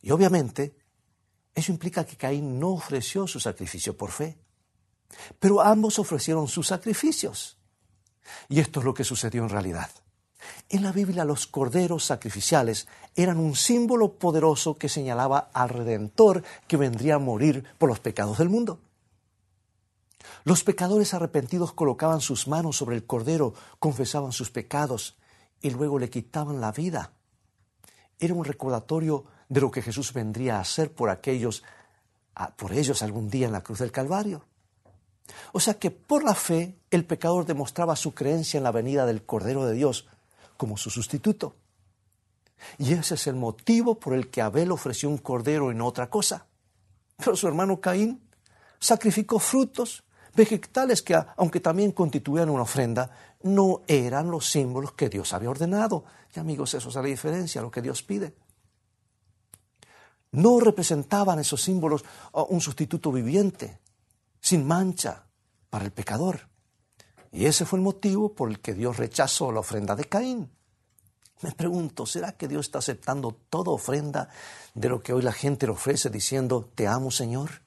Y 0.00 0.10
obviamente 0.10 0.74
eso 1.54 1.72
implica 1.72 2.06
que 2.06 2.16
Caín 2.16 2.58
no 2.58 2.70
ofreció 2.70 3.26
su 3.26 3.40
sacrificio 3.40 3.96
por 3.96 4.10
fe. 4.10 4.38
Pero 5.38 5.60
ambos 5.60 5.98
ofrecieron 5.98 6.48
sus 6.48 6.68
sacrificios. 6.68 7.58
Y 8.48 8.60
esto 8.60 8.80
es 8.80 8.86
lo 8.86 8.94
que 8.94 9.04
sucedió 9.04 9.42
en 9.42 9.48
realidad. 9.48 9.90
En 10.68 10.82
la 10.82 10.92
Biblia 10.92 11.24
los 11.24 11.46
corderos 11.46 12.04
sacrificiales 12.04 12.86
eran 13.16 13.38
un 13.38 13.56
símbolo 13.56 14.14
poderoso 14.14 14.76
que 14.76 14.88
señalaba 14.88 15.50
al 15.52 15.70
Redentor 15.70 16.42
que 16.66 16.76
vendría 16.76 17.16
a 17.16 17.18
morir 17.18 17.64
por 17.78 17.88
los 17.88 18.00
pecados 18.00 18.38
del 18.38 18.48
mundo. 18.48 18.80
Los 20.44 20.64
pecadores 20.64 21.14
arrepentidos 21.14 21.72
colocaban 21.72 22.20
sus 22.20 22.48
manos 22.48 22.76
sobre 22.76 22.96
el 22.96 23.06
cordero, 23.06 23.54
confesaban 23.78 24.32
sus 24.32 24.50
pecados 24.50 25.16
y 25.60 25.70
luego 25.70 25.98
le 25.98 26.10
quitaban 26.10 26.60
la 26.60 26.72
vida. 26.72 27.12
Era 28.18 28.34
un 28.34 28.44
recordatorio 28.44 29.24
de 29.48 29.60
lo 29.60 29.70
que 29.70 29.82
Jesús 29.82 30.12
vendría 30.12 30.56
a 30.56 30.60
hacer 30.60 30.92
por 30.92 31.10
aquellos, 31.10 31.62
por 32.56 32.72
ellos 32.72 33.02
algún 33.02 33.30
día 33.30 33.46
en 33.46 33.52
la 33.52 33.62
cruz 33.62 33.78
del 33.78 33.92
Calvario. 33.92 34.44
O 35.52 35.60
sea 35.60 35.74
que 35.74 35.90
por 35.90 36.24
la 36.24 36.34
fe 36.34 36.78
el 36.90 37.04
pecador 37.04 37.44
demostraba 37.46 37.96
su 37.96 38.14
creencia 38.14 38.58
en 38.58 38.64
la 38.64 38.72
venida 38.72 39.06
del 39.06 39.24
Cordero 39.24 39.66
de 39.66 39.74
Dios 39.74 40.06
como 40.58 40.76
su 40.76 40.90
sustituto. 40.90 41.56
Y 42.76 42.92
ese 42.92 43.14
es 43.14 43.26
el 43.28 43.36
motivo 43.36 43.98
por 43.98 44.12
el 44.12 44.28
que 44.28 44.42
Abel 44.42 44.72
ofreció 44.72 45.08
un 45.08 45.18
cordero 45.18 45.72
y 45.72 45.74
no 45.74 45.86
otra 45.86 46.10
cosa. 46.10 46.46
Pero 47.16 47.36
su 47.36 47.48
hermano 47.48 47.80
Caín 47.80 48.20
sacrificó 48.78 49.38
frutos, 49.38 50.04
vegetales 50.34 51.00
que, 51.00 51.18
aunque 51.36 51.60
también 51.60 51.92
constituían 51.92 52.50
una 52.50 52.62
ofrenda, 52.62 53.10
no 53.42 53.82
eran 53.86 54.30
los 54.30 54.50
símbolos 54.50 54.92
que 54.92 55.08
Dios 55.08 55.32
había 55.32 55.50
ordenado. 55.50 56.04
Y 56.34 56.40
amigos, 56.40 56.74
eso 56.74 56.88
es 56.88 56.94
la 56.96 57.02
diferencia, 57.02 57.62
lo 57.62 57.70
que 57.70 57.80
Dios 57.80 58.02
pide. 58.02 58.34
No 60.32 60.60
representaban 60.60 61.38
esos 61.38 61.62
símbolos 61.62 62.04
un 62.32 62.60
sustituto 62.60 63.10
viviente, 63.10 63.78
sin 64.40 64.66
mancha, 64.66 65.24
para 65.70 65.84
el 65.84 65.92
pecador. 65.92 66.48
Y 67.32 67.46
ese 67.46 67.64
fue 67.64 67.78
el 67.78 67.82
motivo 67.82 68.34
por 68.34 68.48
el 68.48 68.60
que 68.60 68.74
Dios 68.74 68.96
rechazó 68.96 69.52
la 69.52 69.60
ofrenda 69.60 69.94
de 69.94 70.04
Caín. 70.04 70.50
Me 71.40 71.52
pregunto, 71.52 72.04
¿será 72.04 72.32
que 72.32 72.48
Dios 72.48 72.66
está 72.66 72.78
aceptando 72.78 73.32
toda 73.48 73.70
ofrenda 73.70 74.28
de 74.74 74.88
lo 74.88 75.00
que 75.02 75.12
hoy 75.12 75.22
la 75.22 75.32
gente 75.32 75.66
le 75.66 75.72
ofrece 75.72 76.10
diciendo, 76.10 76.70
te 76.74 76.88
amo 76.88 77.10
Señor? 77.10 77.62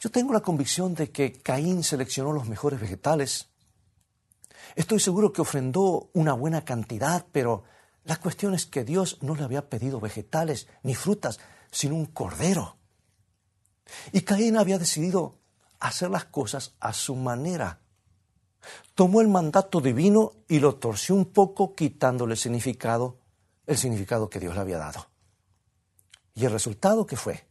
Yo 0.00 0.10
tengo 0.10 0.32
la 0.32 0.40
convicción 0.40 0.94
de 0.94 1.10
que 1.10 1.32
Caín 1.32 1.84
seleccionó 1.84 2.32
los 2.32 2.48
mejores 2.48 2.80
vegetales. 2.80 3.48
Estoy 4.74 4.98
seguro 4.98 5.32
que 5.32 5.42
ofrendó 5.42 6.10
una 6.12 6.32
buena 6.32 6.64
cantidad, 6.64 7.26
pero 7.30 7.64
la 8.04 8.16
cuestión 8.16 8.54
es 8.54 8.66
que 8.66 8.84
Dios 8.84 9.18
no 9.20 9.36
le 9.36 9.44
había 9.44 9.68
pedido 9.68 10.00
vegetales 10.00 10.66
ni 10.82 10.94
frutas, 10.94 11.38
sino 11.70 11.94
un 11.94 12.06
cordero. 12.06 12.76
Y 14.12 14.22
Caín 14.22 14.56
había 14.56 14.78
decidido 14.78 15.38
hacer 15.88 16.10
las 16.10 16.26
cosas 16.26 16.74
a 16.80 16.92
su 16.92 17.16
manera. 17.16 17.80
Tomó 18.94 19.20
el 19.20 19.28
mandato 19.28 19.80
divino 19.80 20.32
y 20.48 20.60
lo 20.60 20.76
torció 20.76 21.14
un 21.14 21.26
poco 21.26 21.74
quitándole 21.74 22.34
el 22.34 22.38
significado, 22.38 23.18
el 23.66 23.76
significado 23.76 24.30
que 24.30 24.38
Dios 24.38 24.54
le 24.54 24.60
había 24.60 24.78
dado. 24.78 25.08
¿Y 26.34 26.44
el 26.44 26.52
resultado 26.52 27.04
qué 27.04 27.16
fue? 27.16 27.44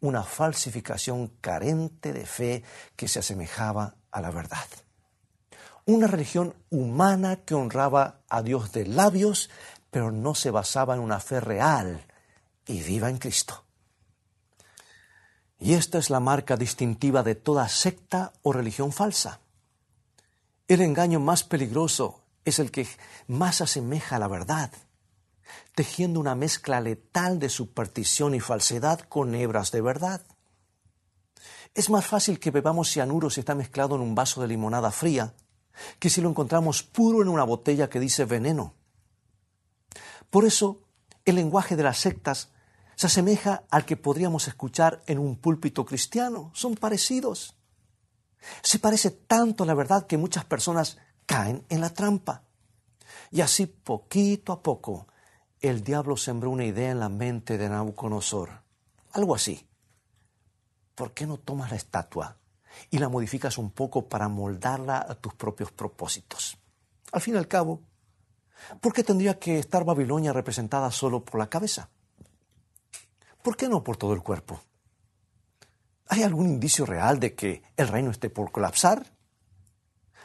Una 0.00 0.22
falsificación 0.22 1.28
carente 1.40 2.12
de 2.12 2.24
fe 2.24 2.62
que 2.94 3.08
se 3.08 3.18
asemejaba 3.18 3.96
a 4.12 4.20
la 4.20 4.30
verdad. 4.30 4.66
Una 5.86 6.06
religión 6.06 6.54
humana 6.70 7.44
que 7.44 7.54
honraba 7.54 8.20
a 8.28 8.42
Dios 8.42 8.70
de 8.72 8.86
labios, 8.86 9.50
pero 9.90 10.12
no 10.12 10.34
se 10.34 10.50
basaba 10.50 10.94
en 10.94 11.00
una 11.00 11.18
fe 11.18 11.40
real 11.40 12.06
y 12.64 12.82
viva 12.82 13.10
en 13.10 13.18
Cristo. 13.18 13.65
Y 15.58 15.74
esta 15.74 15.98
es 15.98 16.10
la 16.10 16.20
marca 16.20 16.56
distintiva 16.56 17.22
de 17.22 17.34
toda 17.34 17.68
secta 17.68 18.32
o 18.42 18.52
religión 18.52 18.92
falsa. 18.92 19.40
El 20.68 20.80
engaño 20.80 21.20
más 21.20 21.44
peligroso 21.44 22.20
es 22.44 22.58
el 22.58 22.70
que 22.70 22.86
más 23.26 23.60
asemeja 23.60 24.16
a 24.16 24.18
la 24.18 24.28
verdad, 24.28 24.70
tejiendo 25.74 26.20
una 26.20 26.34
mezcla 26.34 26.80
letal 26.80 27.38
de 27.38 27.48
superstición 27.48 28.34
y 28.34 28.40
falsedad 28.40 29.00
con 29.00 29.34
hebras 29.34 29.70
de 29.70 29.80
verdad. 29.80 30.22
Es 31.74 31.90
más 31.90 32.06
fácil 32.06 32.40
que 32.40 32.50
bebamos 32.50 32.90
cianuro 32.90 33.30
si 33.30 33.40
está 33.40 33.54
mezclado 33.54 33.96
en 33.96 34.02
un 34.02 34.14
vaso 34.14 34.40
de 34.40 34.48
limonada 34.48 34.90
fría 34.90 35.34
que 35.98 36.10
si 36.10 36.20
lo 36.20 36.28
encontramos 36.28 36.82
puro 36.82 37.22
en 37.22 37.28
una 37.28 37.44
botella 37.44 37.88
que 37.88 38.00
dice 38.00 38.24
veneno. 38.24 38.74
Por 40.30 40.44
eso, 40.44 40.80
el 41.24 41.36
lenguaje 41.36 41.76
de 41.76 41.82
las 41.82 41.98
sectas 41.98 42.50
se 42.96 43.08
asemeja 43.08 43.64
al 43.70 43.84
que 43.84 43.98
podríamos 43.98 44.48
escuchar 44.48 45.02
en 45.06 45.18
un 45.18 45.36
púlpito 45.36 45.84
cristiano. 45.84 46.50
Son 46.54 46.74
parecidos. 46.74 47.54
Se 48.62 48.78
parece 48.78 49.10
tanto 49.10 49.64
a 49.64 49.66
la 49.66 49.74
verdad 49.74 50.06
que 50.06 50.16
muchas 50.16 50.46
personas 50.46 50.96
caen 51.26 51.64
en 51.68 51.82
la 51.82 51.90
trampa. 51.90 52.42
Y 53.30 53.42
así, 53.42 53.66
poquito 53.66 54.52
a 54.52 54.62
poco, 54.62 55.08
el 55.60 55.84
diablo 55.84 56.16
sembró 56.16 56.50
una 56.50 56.64
idea 56.64 56.90
en 56.90 57.00
la 57.00 57.10
mente 57.10 57.58
de 57.58 57.68
Nabucodonosor. 57.68 58.62
Algo 59.12 59.34
así. 59.34 59.68
¿Por 60.94 61.12
qué 61.12 61.26
no 61.26 61.36
tomas 61.36 61.70
la 61.70 61.76
estatua 61.76 62.38
y 62.90 62.98
la 62.98 63.10
modificas 63.10 63.58
un 63.58 63.72
poco 63.72 64.08
para 64.08 64.28
moldarla 64.28 65.04
a 65.06 65.14
tus 65.16 65.34
propios 65.34 65.70
propósitos? 65.70 66.56
Al 67.12 67.20
fin 67.20 67.34
y 67.34 67.38
al 67.38 67.48
cabo, 67.48 67.82
¿por 68.80 68.94
qué 68.94 69.04
tendría 69.04 69.38
que 69.38 69.58
estar 69.58 69.84
Babilonia 69.84 70.32
representada 70.32 70.90
solo 70.90 71.22
por 71.22 71.38
la 71.38 71.50
cabeza? 71.50 71.90
¿Por 73.46 73.56
qué 73.56 73.68
no 73.68 73.84
por 73.84 73.96
todo 73.96 74.12
el 74.12 74.24
cuerpo? 74.24 74.60
¿Hay 76.08 76.24
algún 76.24 76.48
indicio 76.48 76.84
real 76.84 77.20
de 77.20 77.36
que 77.36 77.62
el 77.76 77.86
reino 77.86 78.10
esté 78.10 78.28
por 78.28 78.50
colapsar? 78.50 79.12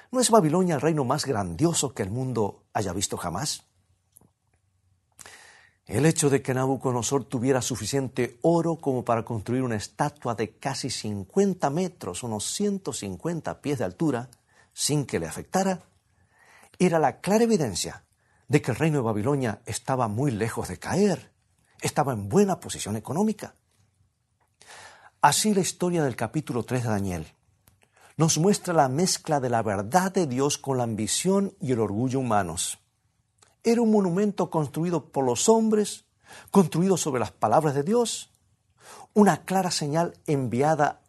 ¿No 0.09 0.19
es 0.19 0.31
Babilonia 0.31 0.73
el 0.73 0.81
reino 0.81 1.05
más 1.05 1.27
grandioso 1.27 1.93
que 1.93 2.01
el 2.01 2.09
mundo 2.09 2.63
haya 2.73 2.93
visto 2.93 3.17
jamás? 3.17 3.67
El 5.85 6.07
hecho 6.07 6.31
de 6.31 6.41
que 6.41 6.55
Nabucodonosor 6.55 7.25
tuviera 7.25 7.61
suficiente 7.61 8.39
oro 8.41 8.77
como 8.77 9.05
para 9.05 9.23
construir 9.23 9.61
una 9.61 9.75
estatua 9.75 10.33
de 10.33 10.57
casi 10.57 10.89
50 10.89 11.69
metros, 11.69 12.23
unos 12.23 12.51
150 12.55 13.61
pies 13.61 13.77
de 13.77 13.85
altura, 13.85 14.31
sin 14.73 15.05
que 15.05 15.19
le 15.19 15.27
afectara, 15.27 15.83
era 16.79 16.97
la 16.97 17.21
clara 17.21 17.43
evidencia 17.43 18.03
de 18.47 18.63
que 18.63 18.71
el 18.71 18.77
reino 18.77 18.97
de 18.97 19.03
Babilonia 19.03 19.61
estaba 19.67 20.07
muy 20.07 20.31
lejos 20.31 20.69
de 20.69 20.79
caer 20.79 21.30
estaba 21.81 22.13
en 22.13 22.29
buena 22.29 22.59
posición 22.59 22.95
económica. 22.95 23.55
Así 25.21 25.53
la 25.53 25.61
historia 25.61 26.03
del 26.03 26.15
capítulo 26.15 26.63
3 26.63 26.83
de 26.83 26.89
Daniel 26.89 27.27
nos 28.17 28.37
muestra 28.37 28.73
la 28.73 28.87
mezcla 28.87 29.39
de 29.39 29.49
la 29.49 29.63
verdad 29.63 30.11
de 30.11 30.27
Dios 30.27 30.57
con 30.57 30.77
la 30.77 30.83
ambición 30.83 31.55
y 31.59 31.71
el 31.71 31.79
orgullo 31.79 32.19
humanos. 32.19 32.79
Era 33.63 33.81
un 33.81 33.91
monumento 33.91 34.49
construido 34.49 35.05
por 35.05 35.25
los 35.25 35.49
hombres, 35.49 36.05
construido 36.51 36.97
sobre 36.97 37.19
las 37.19 37.31
palabras 37.31 37.73
de 37.73 37.83
Dios, 37.83 38.31
una 39.13 39.43
clara 39.43 39.71
señal 39.71 40.13
enviada 40.27 41.01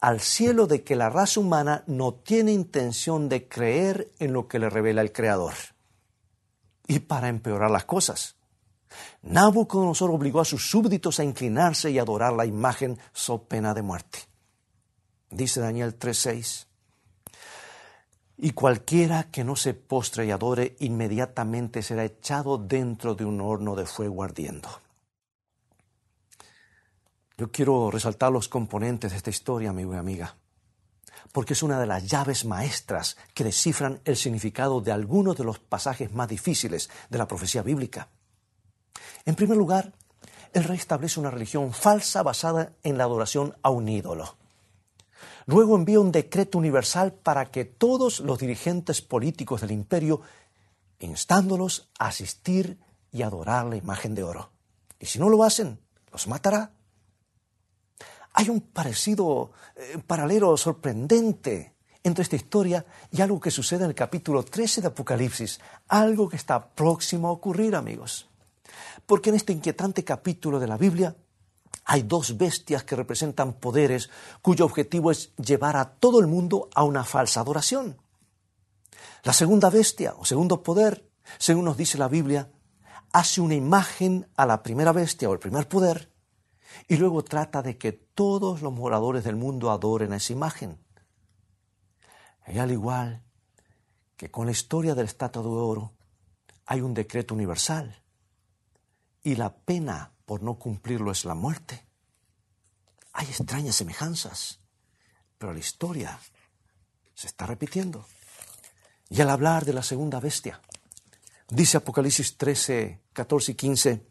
al 0.00 0.20
cielo 0.20 0.66
de 0.66 0.82
que 0.82 0.96
la 0.96 1.08
raza 1.08 1.40
humana 1.40 1.82
no 1.86 2.14
tiene 2.14 2.52
intención 2.52 3.28
de 3.28 3.48
creer 3.48 4.12
en 4.18 4.32
lo 4.32 4.46
que 4.46 4.58
le 4.58 4.70
revela 4.70 5.02
el 5.02 5.12
Creador. 5.12 5.54
Y 6.86 7.00
para 7.00 7.28
empeorar 7.28 7.70
las 7.70 7.84
cosas, 7.84 8.36
Nabucodonosor 9.22 10.10
obligó 10.10 10.40
a 10.40 10.44
sus 10.44 10.70
súbditos 10.70 11.18
a 11.20 11.24
inclinarse 11.24 11.90
y 11.90 11.98
adorar 11.98 12.32
la 12.32 12.46
imagen 12.46 12.98
so 13.12 13.44
pena 13.44 13.74
de 13.74 13.82
muerte. 13.82 14.20
Dice 15.30 15.60
Daniel 15.60 15.98
3:6. 15.98 16.66
Y 18.38 18.52
cualquiera 18.52 19.30
que 19.30 19.44
no 19.44 19.56
se 19.56 19.74
postre 19.74 20.26
y 20.26 20.30
adore 20.30 20.76
inmediatamente 20.80 21.82
será 21.82 22.04
echado 22.04 22.58
dentro 22.58 23.14
de 23.14 23.24
un 23.24 23.40
horno 23.40 23.74
de 23.74 23.86
fuego 23.86 24.22
ardiendo. 24.22 24.68
Yo 27.38 27.50
quiero 27.50 27.90
resaltar 27.90 28.32
los 28.32 28.48
componentes 28.48 29.10
de 29.10 29.18
esta 29.18 29.30
historia, 29.30 29.70
amigo 29.70 29.94
y 29.94 29.98
amiga, 29.98 30.36
porque 31.32 31.52
es 31.52 31.62
una 31.62 31.78
de 31.78 31.86
las 31.86 32.06
llaves 32.06 32.44
maestras 32.46 33.16
que 33.34 33.44
descifran 33.44 34.00
el 34.04 34.16
significado 34.16 34.80
de 34.80 34.92
algunos 34.92 35.36
de 35.36 35.44
los 35.44 35.58
pasajes 35.58 36.12
más 36.12 36.28
difíciles 36.28 36.88
de 37.10 37.18
la 37.18 37.28
profecía 37.28 37.62
bíblica. 37.62 38.08
En 39.24 39.34
primer 39.34 39.56
lugar, 39.56 39.92
el 40.52 40.64
rey 40.64 40.78
establece 40.78 41.20
una 41.20 41.30
religión 41.30 41.72
falsa 41.72 42.22
basada 42.22 42.72
en 42.82 42.96
la 42.96 43.04
adoración 43.04 43.54
a 43.62 43.70
un 43.70 43.88
ídolo. 43.88 44.36
Luego 45.46 45.76
envía 45.76 46.00
un 46.00 46.10
decreto 46.10 46.58
universal 46.58 47.12
para 47.12 47.50
que 47.50 47.64
todos 47.64 48.20
los 48.20 48.38
dirigentes 48.38 49.00
políticos 49.00 49.60
del 49.60 49.70
imperio, 49.70 50.20
instándolos 50.98 51.88
a 51.98 52.08
asistir 52.08 52.78
y 53.12 53.22
adorar 53.22 53.66
la 53.66 53.76
imagen 53.76 54.14
de 54.14 54.24
oro. 54.24 54.50
Y 54.98 55.06
si 55.06 55.18
no 55.18 55.28
lo 55.28 55.44
hacen, 55.44 55.78
los 56.10 56.26
matará. 56.26 56.72
Hay 58.32 58.48
un 58.48 58.60
parecido, 58.60 59.52
eh, 59.76 59.98
paralelo 60.06 60.56
sorprendente 60.56 61.74
entre 62.02 62.22
esta 62.22 62.36
historia 62.36 62.84
y 63.10 63.20
algo 63.20 63.40
que 63.40 63.50
sucede 63.50 63.84
en 63.84 63.90
el 63.90 63.94
capítulo 63.94 64.44
13 64.44 64.80
de 64.80 64.86
Apocalipsis, 64.88 65.60
algo 65.88 66.28
que 66.28 66.36
está 66.36 66.68
próximo 66.68 67.28
a 67.28 67.32
ocurrir, 67.32 67.74
amigos. 67.74 68.28
Porque 69.06 69.30
en 69.30 69.36
este 69.36 69.52
inquietante 69.52 70.04
capítulo 70.04 70.58
de 70.58 70.66
la 70.66 70.76
Biblia 70.76 71.16
hay 71.84 72.02
dos 72.02 72.36
bestias 72.36 72.82
que 72.84 72.96
representan 72.96 73.54
poderes 73.54 74.10
cuyo 74.42 74.64
objetivo 74.64 75.10
es 75.10 75.34
llevar 75.36 75.76
a 75.76 75.94
todo 75.94 76.20
el 76.20 76.26
mundo 76.26 76.68
a 76.74 76.82
una 76.82 77.04
falsa 77.04 77.40
adoración. 77.40 77.96
La 79.22 79.32
segunda 79.32 79.70
bestia 79.70 80.14
o 80.18 80.24
segundo 80.24 80.62
poder, 80.62 81.08
según 81.38 81.64
nos 81.64 81.76
dice 81.76 81.98
la 81.98 82.08
Biblia, 82.08 82.50
hace 83.12 83.40
una 83.40 83.54
imagen 83.54 84.28
a 84.36 84.46
la 84.46 84.62
primera 84.62 84.92
bestia 84.92 85.30
o 85.30 85.32
el 85.32 85.38
primer 85.38 85.68
poder 85.68 86.12
y 86.88 86.96
luego 86.96 87.22
trata 87.22 87.62
de 87.62 87.78
que 87.78 87.92
todos 87.92 88.62
los 88.62 88.72
moradores 88.72 89.24
del 89.24 89.36
mundo 89.36 89.70
adoren 89.70 90.12
a 90.12 90.16
esa 90.16 90.32
imagen. 90.32 90.78
Y 92.48 92.58
al 92.58 92.70
igual 92.70 93.22
que 94.16 94.30
con 94.30 94.46
la 94.46 94.52
historia 94.52 94.94
del 94.94 95.06
estatua 95.06 95.42
de 95.42 95.48
oro, 95.48 95.92
hay 96.66 96.80
un 96.80 96.94
decreto 96.94 97.34
universal 97.34 98.02
y 99.26 99.34
la 99.34 99.52
pena 99.52 100.12
por 100.24 100.44
no 100.44 100.56
cumplirlo 100.56 101.10
es 101.10 101.24
la 101.24 101.34
muerte. 101.34 101.84
Hay 103.12 103.26
extrañas 103.26 103.74
semejanzas, 103.74 104.60
pero 105.36 105.52
la 105.52 105.58
historia 105.58 106.20
se 107.12 107.26
está 107.26 107.44
repitiendo. 107.44 108.06
Y 109.10 109.20
al 109.20 109.30
hablar 109.30 109.64
de 109.64 109.72
la 109.72 109.82
segunda 109.82 110.20
bestia, 110.20 110.60
dice 111.48 111.78
Apocalipsis 111.78 112.36
13, 112.36 113.02
14 113.12 113.50
y 113.50 113.54
15, 113.56 114.06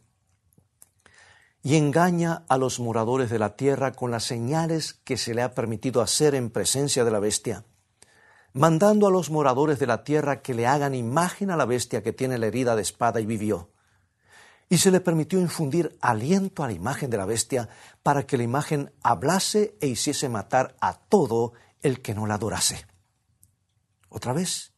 y 1.63 1.77
engaña 1.77 2.43
a 2.49 2.57
los 2.57 2.81
moradores 2.81 3.29
de 3.29 3.39
la 3.39 3.55
tierra 3.55 3.93
con 3.93 4.11
las 4.11 4.25
señales 4.25 4.95
que 5.05 5.15
se 5.15 5.33
le 5.33 5.43
ha 5.43 5.53
permitido 5.53 6.01
hacer 6.01 6.35
en 6.35 6.49
presencia 6.49 7.05
de 7.05 7.11
la 7.11 7.19
bestia, 7.19 7.63
mandando 8.51 9.07
a 9.07 9.11
los 9.11 9.29
moradores 9.29 9.79
de 9.79 9.87
la 9.87 10.03
tierra 10.03 10.41
que 10.41 10.53
le 10.53 10.67
hagan 10.67 10.93
imagen 10.93 11.51
a 11.51 11.55
la 11.55 11.65
bestia 11.65 12.03
que 12.03 12.11
tiene 12.11 12.37
la 12.37 12.47
herida 12.47 12.75
de 12.75 12.81
espada 12.81 13.21
y 13.21 13.25
vivió 13.25 13.69
y 14.69 14.77
se 14.77 14.91
le 14.91 14.99
permitió 14.99 15.39
infundir 15.39 15.97
aliento 16.01 16.63
a 16.63 16.67
la 16.67 16.73
imagen 16.73 17.09
de 17.09 17.17
la 17.17 17.25
bestia 17.25 17.69
para 18.01 18.25
que 18.25 18.37
la 18.37 18.43
imagen 18.43 18.91
hablase 19.03 19.77
e 19.79 19.87
hiciese 19.87 20.29
matar 20.29 20.75
a 20.81 20.93
todo 20.93 21.53
el 21.81 22.01
que 22.01 22.15
no 22.15 22.25
la 22.25 22.35
adorase. 22.35 22.87
Otra 24.09 24.33
vez, 24.33 24.73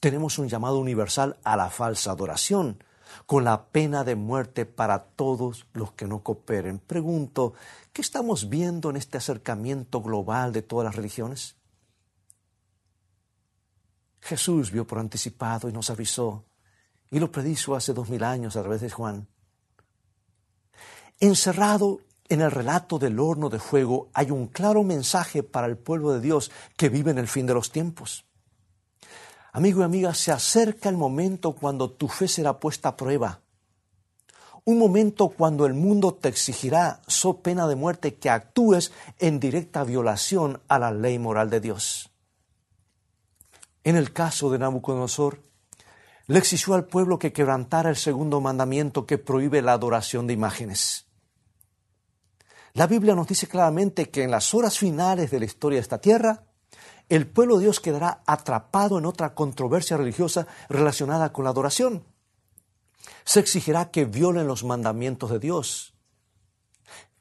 tenemos 0.00 0.38
un 0.38 0.48
llamado 0.48 0.78
universal 0.78 1.38
a 1.44 1.56
la 1.56 1.70
falsa 1.70 2.10
adoración, 2.10 2.82
con 3.26 3.44
la 3.44 3.66
pena 3.66 4.04
de 4.04 4.16
muerte 4.16 4.66
para 4.66 5.04
todos 5.04 5.66
los 5.72 5.92
que 5.92 6.06
no 6.06 6.22
cooperen. 6.22 6.78
Pregunto, 6.78 7.54
¿qué 7.92 8.02
estamos 8.02 8.48
viendo 8.48 8.90
en 8.90 8.96
este 8.96 9.18
acercamiento 9.18 10.00
global 10.00 10.52
de 10.52 10.62
todas 10.62 10.84
las 10.86 10.96
religiones? 10.96 11.56
Jesús 14.20 14.70
vio 14.70 14.86
por 14.86 14.98
anticipado 14.98 15.68
y 15.68 15.72
nos 15.72 15.90
avisó 15.90 16.44
y 17.12 17.20
lo 17.20 17.30
predijo 17.30 17.76
hace 17.76 17.92
dos 17.92 18.08
mil 18.08 18.24
años 18.24 18.56
a 18.56 18.62
través 18.62 18.80
de 18.80 18.90
Juan. 18.90 19.28
Encerrado 21.20 22.00
en 22.28 22.40
el 22.40 22.50
relato 22.50 22.98
del 22.98 23.20
horno 23.20 23.50
de 23.50 23.58
fuego 23.58 24.08
hay 24.14 24.30
un 24.30 24.48
claro 24.48 24.82
mensaje 24.82 25.42
para 25.42 25.66
el 25.66 25.76
pueblo 25.76 26.12
de 26.12 26.20
Dios 26.20 26.50
que 26.76 26.88
vive 26.88 27.10
en 27.10 27.18
el 27.18 27.28
fin 27.28 27.46
de 27.46 27.52
los 27.52 27.70
tiempos. 27.70 28.24
Amigo 29.52 29.82
y 29.82 29.84
amiga, 29.84 30.14
se 30.14 30.32
acerca 30.32 30.88
el 30.88 30.96
momento 30.96 31.52
cuando 31.52 31.90
tu 31.90 32.08
fe 32.08 32.26
será 32.26 32.58
puesta 32.58 32.88
a 32.88 32.96
prueba. 32.96 33.40
Un 34.64 34.78
momento 34.78 35.28
cuando 35.28 35.66
el 35.66 35.74
mundo 35.74 36.14
te 36.14 36.30
exigirá, 36.30 37.02
so 37.06 37.42
pena 37.42 37.66
de 37.66 37.76
muerte, 37.76 38.14
que 38.14 38.30
actúes 38.30 38.90
en 39.18 39.38
directa 39.38 39.84
violación 39.84 40.62
a 40.68 40.78
la 40.78 40.90
ley 40.90 41.18
moral 41.18 41.50
de 41.50 41.60
Dios. 41.60 42.08
En 43.84 43.96
el 43.96 44.14
caso 44.14 44.48
de 44.50 44.58
Nabucodonosor, 44.58 45.51
le 46.32 46.38
exigió 46.38 46.72
al 46.72 46.86
pueblo 46.86 47.18
que 47.18 47.30
quebrantara 47.30 47.90
el 47.90 47.96
segundo 47.96 48.40
mandamiento 48.40 49.04
que 49.04 49.18
prohíbe 49.18 49.60
la 49.60 49.74
adoración 49.74 50.26
de 50.26 50.32
imágenes. 50.32 51.04
La 52.72 52.86
Biblia 52.86 53.14
nos 53.14 53.28
dice 53.28 53.46
claramente 53.48 54.08
que 54.08 54.22
en 54.22 54.30
las 54.30 54.54
horas 54.54 54.78
finales 54.78 55.30
de 55.30 55.40
la 55.40 55.44
historia 55.44 55.76
de 55.76 55.82
esta 55.82 56.00
tierra, 56.00 56.44
el 57.10 57.26
pueblo 57.26 57.58
de 57.58 57.64
Dios 57.64 57.80
quedará 57.80 58.22
atrapado 58.24 58.98
en 58.98 59.04
otra 59.04 59.34
controversia 59.34 59.98
religiosa 59.98 60.46
relacionada 60.70 61.34
con 61.34 61.44
la 61.44 61.50
adoración. 61.50 62.02
Se 63.24 63.38
exigirá 63.38 63.90
que 63.90 64.06
violen 64.06 64.46
los 64.46 64.64
mandamientos 64.64 65.30
de 65.30 65.38
Dios. 65.38 65.92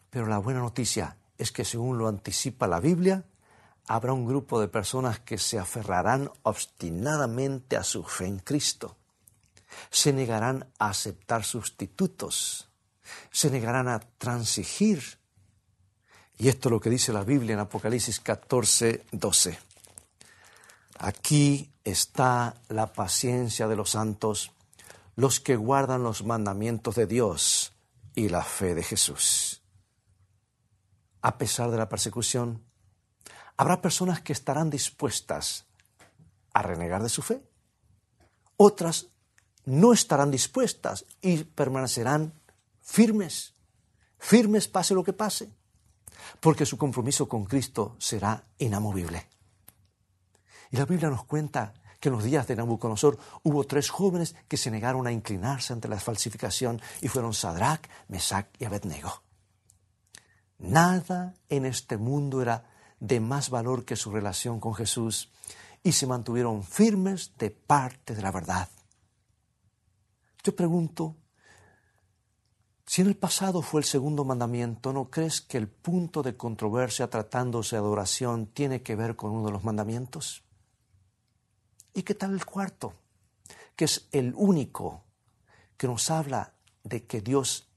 Pero 0.10 0.26
la 0.28 0.38
buena 0.38 0.62
noticia 0.62 1.18
es 1.38 1.52
que 1.52 1.66
según 1.66 1.98
lo 1.98 2.08
anticipa 2.08 2.66
la 2.66 2.80
Biblia, 2.80 3.26
habrá 3.88 4.14
un 4.14 4.26
grupo 4.26 4.62
de 4.62 4.70
personas 4.70 5.20
que 5.20 5.38
se 5.38 5.60
aferrarán 5.60 6.32
obstinadamente 6.44 7.76
a 7.76 7.84
su 7.84 8.04
fe 8.04 8.28
en 8.28 8.40
Cristo. 8.40 9.00
Se 9.90 10.14
negarán 10.14 10.72
a 10.80 10.90
aceptar 10.90 11.44
sustitutos. 11.44 12.70
Se 13.32 13.50
negarán 13.50 13.88
a 13.88 14.00
transigir. 14.00 15.20
Y 16.38 16.48
esto 16.48 16.70
es 16.70 16.72
lo 16.72 16.80
que 16.80 16.90
dice 16.90 17.14
la 17.14 17.24
Biblia 17.24 17.54
en 17.54 17.60
Apocalipsis 17.60 18.20
14, 18.20 19.06
12. 19.12 19.60
Aquí 20.98 21.72
está 21.84 22.56
la 22.70 22.94
paciencia 22.94 23.68
de 23.68 23.76
los 23.76 23.92
santos, 23.92 24.52
los 25.16 25.40
que 25.40 25.56
guardan 25.56 26.04
los 26.04 26.24
mandamientos 26.24 26.96
de 26.96 27.08
Dios 27.08 27.74
y 28.16 28.30
la 28.30 28.44
fe 28.44 28.76
de 28.76 28.84
Jesús. 28.84 29.62
A 31.22 31.38
pesar 31.38 31.70
de 31.72 31.78
la 31.78 31.90
persecución, 31.90 32.64
habrá 33.58 33.82
personas 33.82 34.22
que 34.22 34.34
estarán 34.34 34.70
dispuestas 34.70 35.66
a 36.54 36.62
renegar 36.62 37.04
de 37.04 37.10
su 37.10 37.22
fe. 37.22 37.42
Otras 38.58 39.08
no 39.66 39.94
estarán 39.94 40.32
dispuestas 40.32 41.06
y 41.22 41.44
permanecerán 41.44 42.34
firmes, 42.82 43.54
firmes 44.18 44.68
pase 44.68 44.94
lo 44.94 45.04
que 45.04 45.14
pase, 45.14 45.50
porque 46.40 46.66
su 46.66 46.78
compromiso 46.78 47.28
con 47.28 47.46
Cristo 47.46 47.96
será 48.00 48.44
inamovible. 48.58 49.28
Y 50.72 50.78
la 50.78 50.86
Biblia 50.86 51.10
nos 51.10 51.26
cuenta 51.26 51.74
que 52.00 52.10
en 52.10 52.16
los 52.16 52.24
días 52.24 52.48
de 52.48 52.56
Nabucodonosor 52.56 53.18
hubo 53.44 53.64
tres 53.66 53.90
jóvenes 53.90 54.36
que 54.48 54.58
se 54.58 54.72
negaron 54.72 55.06
a 55.06 55.12
inclinarse 55.12 55.72
ante 55.72 55.88
la 55.88 56.00
falsificación 56.00 56.82
y 57.02 57.08
fueron 57.08 57.34
Sadrach, 57.34 57.88
Mesach 58.08 58.48
y 58.58 58.66
Abednego. 58.66 59.22
Nada 60.58 61.36
en 61.50 61.66
este 61.66 61.98
mundo 61.98 62.42
era 62.42 62.66
de 63.00 63.20
más 63.20 63.50
valor 63.50 63.86
que 63.86 63.96
su 63.96 64.12
relación 64.12 64.60
con 64.60 64.74
Jesús 64.74 65.32
y 65.84 65.92
se 65.92 66.08
mantuvieron 66.08 66.64
firmes 66.64 67.34
de 67.38 67.52
parte 67.52 68.16
de 68.16 68.22
la 68.22 68.32
verdad. 68.32 68.70
Yo 70.44 70.56
pregunto, 70.56 71.18
si 72.86 73.02
en 73.02 73.08
el 73.08 73.16
pasado 73.16 73.62
fue 73.62 73.82
el 73.82 73.86
segundo 73.86 74.26
mandamiento, 74.26 74.92
¿no 74.92 75.10
crees 75.10 75.40
que 75.40 75.58
el 75.58 75.68
punto 75.68 76.24
de 76.24 76.36
controversia 76.36 77.10
tratándose 77.10 77.76
de 77.76 77.82
adoración 77.82 78.48
tiene 78.48 78.82
que 78.82 78.96
ver 78.96 79.16
con 79.16 79.32
uno 79.32 79.46
de 79.46 79.52
los 79.52 79.64
mandamientos? 79.64 80.44
¿Y 81.94 82.04
qué 82.04 82.16
tal 82.16 82.34
el 82.34 82.46
cuarto? 82.46 82.94
Que 83.76 83.86
es 83.86 84.08
el 84.12 84.34
único 84.36 85.04
que 85.78 85.88
nos 85.88 86.10
habla 86.10 86.54
de 86.84 87.06
que 87.06 87.22
Dios 87.22 87.68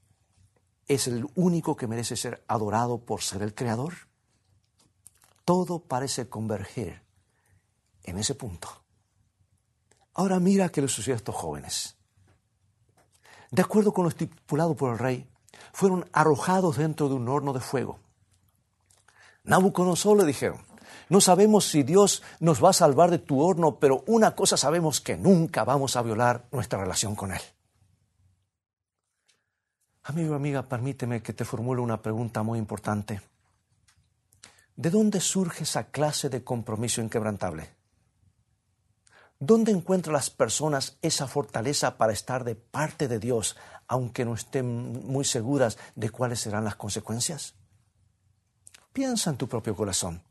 es 0.87 1.07
el 1.07 1.27
único 1.35 1.75
que 1.75 1.87
merece 1.87 2.15
ser 2.15 2.43
adorado 2.47 2.99
por 2.99 3.21
ser 3.21 3.41
el 3.41 3.53
creador. 3.53 3.93
Todo 5.43 5.79
parece 5.79 6.29
converger 6.29 7.03
en 8.03 8.17
ese 8.17 8.35
punto. 8.35 8.69
Ahora 10.13 10.39
mira 10.39 10.69
qué 10.69 10.81
le 10.81 10.87
sucedió 10.87 11.15
a 11.15 11.17
estos 11.17 11.35
jóvenes. 11.35 11.94
De 13.55 13.61
acuerdo 13.61 13.93
con 13.93 14.03
lo 14.03 14.09
estipulado 14.09 14.75
por 14.75 14.91
el 14.91 14.99
rey, 14.99 15.25
fueron 15.71 16.09
arrojados 16.11 16.75
dentro 16.75 17.07
de 17.07 17.15
un 17.15 17.29
horno 17.29 17.53
de 17.53 17.61
fuego. 17.61 17.99
Nabucodonosor 19.45 20.17
le 20.17 20.25
dijeron, 20.25 20.59
no 21.07 21.21
sabemos 21.21 21.63
si 21.63 21.83
Dios 21.83 22.21
nos 22.41 22.61
va 22.61 22.71
a 22.71 22.73
salvar 22.73 23.11
de 23.11 23.19
tu 23.19 23.41
horno, 23.41 23.79
pero 23.79 24.03
una 24.07 24.35
cosa 24.35 24.57
sabemos 24.57 24.99
que 24.99 25.15
nunca 25.15 25.63
vamos 25.63 25.95
a 25.95 26.01
violar 26.01 26.43
nuestra 26.51 26.81
relación 26.81 27.15
con 27.15 27.31
Él. 27.31 27.39
Amigo, 30.03 30.35
amiga, 30.35 30.63
permíteme 30.63 31.23
que 31.23 31.31
te 31.31 31.45
formule 31.45 31.79
una 31.79 32.01
pregunta 32.01 32.43
muy 32.43 32.59
importante. 32.59 33.21
¿De 34.75 34.89
dónde 34.89 35.21
surge 35.21 35.63
esa 35.63 35.85
clase 35.85 36.27
de 36.27 36.43
compromiso 36.43 37.01
inquebrantable? 37.01 37.69
¿Dónde 39.39 39.71
encuentran 39.71 40.13
las 40.13 40.29
personas 40.29 40.97
esa 41.01 41.27
fortaleza 41.27 41.97
para 41.97 42.13
estar 42.13 42.43
de 42.43 42.55
parte 42.55 43.07
de 43.07 43.19
Dios, 43.19 43.57
aunque 43.87 44.23
no 44.23 44.33
estén 44.33 45.05
muy 45.05 45.25
seguras 45.25 45.77
de 45.95 46.09
cuáles 46.09 46.39
serán 46.39 46.63
las 46.63 46.75
consecuencias? 46.75 47.55
Piensa 48.93 49.29
en 49.29 49.37
tu 49.37 49.49
propio 49.49 49.75
corazón. 49.75 50.23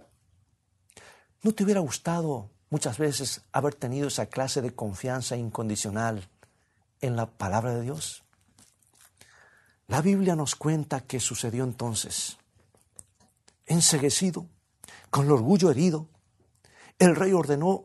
¿No 1.43 1.53
te 1.53 1.64
hubiera 1.64 1.81
gustado 1.81 2.51
muchas 2.71 2.97
veces 2.97 3.43
haber 3.53 3.75
tenido 3.75 4.09
esa 4.09 4.27
clase 4.27 4.62
de 4.62 4.75
confianza 4.75 5.37
incondicional 5.37 6.27
en 7.03 7.17
la 7.17 7.27
palabra 7.27 7.75
de 7.75 7.83
Dios? 7.83 8.25
La 9.87 10.01
Biblia 10.01 10.35
nos 10.35 10.55
cuenta 10.55 11.03
qué 11.03 11.21
sucedió 11.21 11.62
entonces. 11.64 12.38
Enseguecido, 13.67 14.47
con 15.11 15.27
el 15.27 15.33
orgullo 15.33 15.71
herido, 15.71 16.09
el 16.99 17.14
rey 17.14 17.35
ordenó 17.35 17.85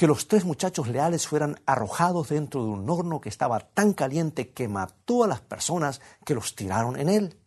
que 0.00 0.06
los 0.06 0.28
tres 0.28 0.46
muchachos 0.46 0.88
leales 0.88 1.28
fueran 1.28 1.60
arrojados 1.66 2.30
dentro 2.30 2.64
de 2.64 2.70
un 2.70 2.88
horno 2.88 3.20
que 3.20 3.28
estaba 3.28 3.60
tan 3.60 3.92
caliente 3.92 4.48
que 4.48 4.66
mató 4.66 5.24
a 5.24 5.26
las 5.26 5.42
personas 5.42 6.00
que 6.24 6.32
los 6.32 6.54
tiraron 6.54 6.98
en 6.98 7.10
él. 7.10 7.38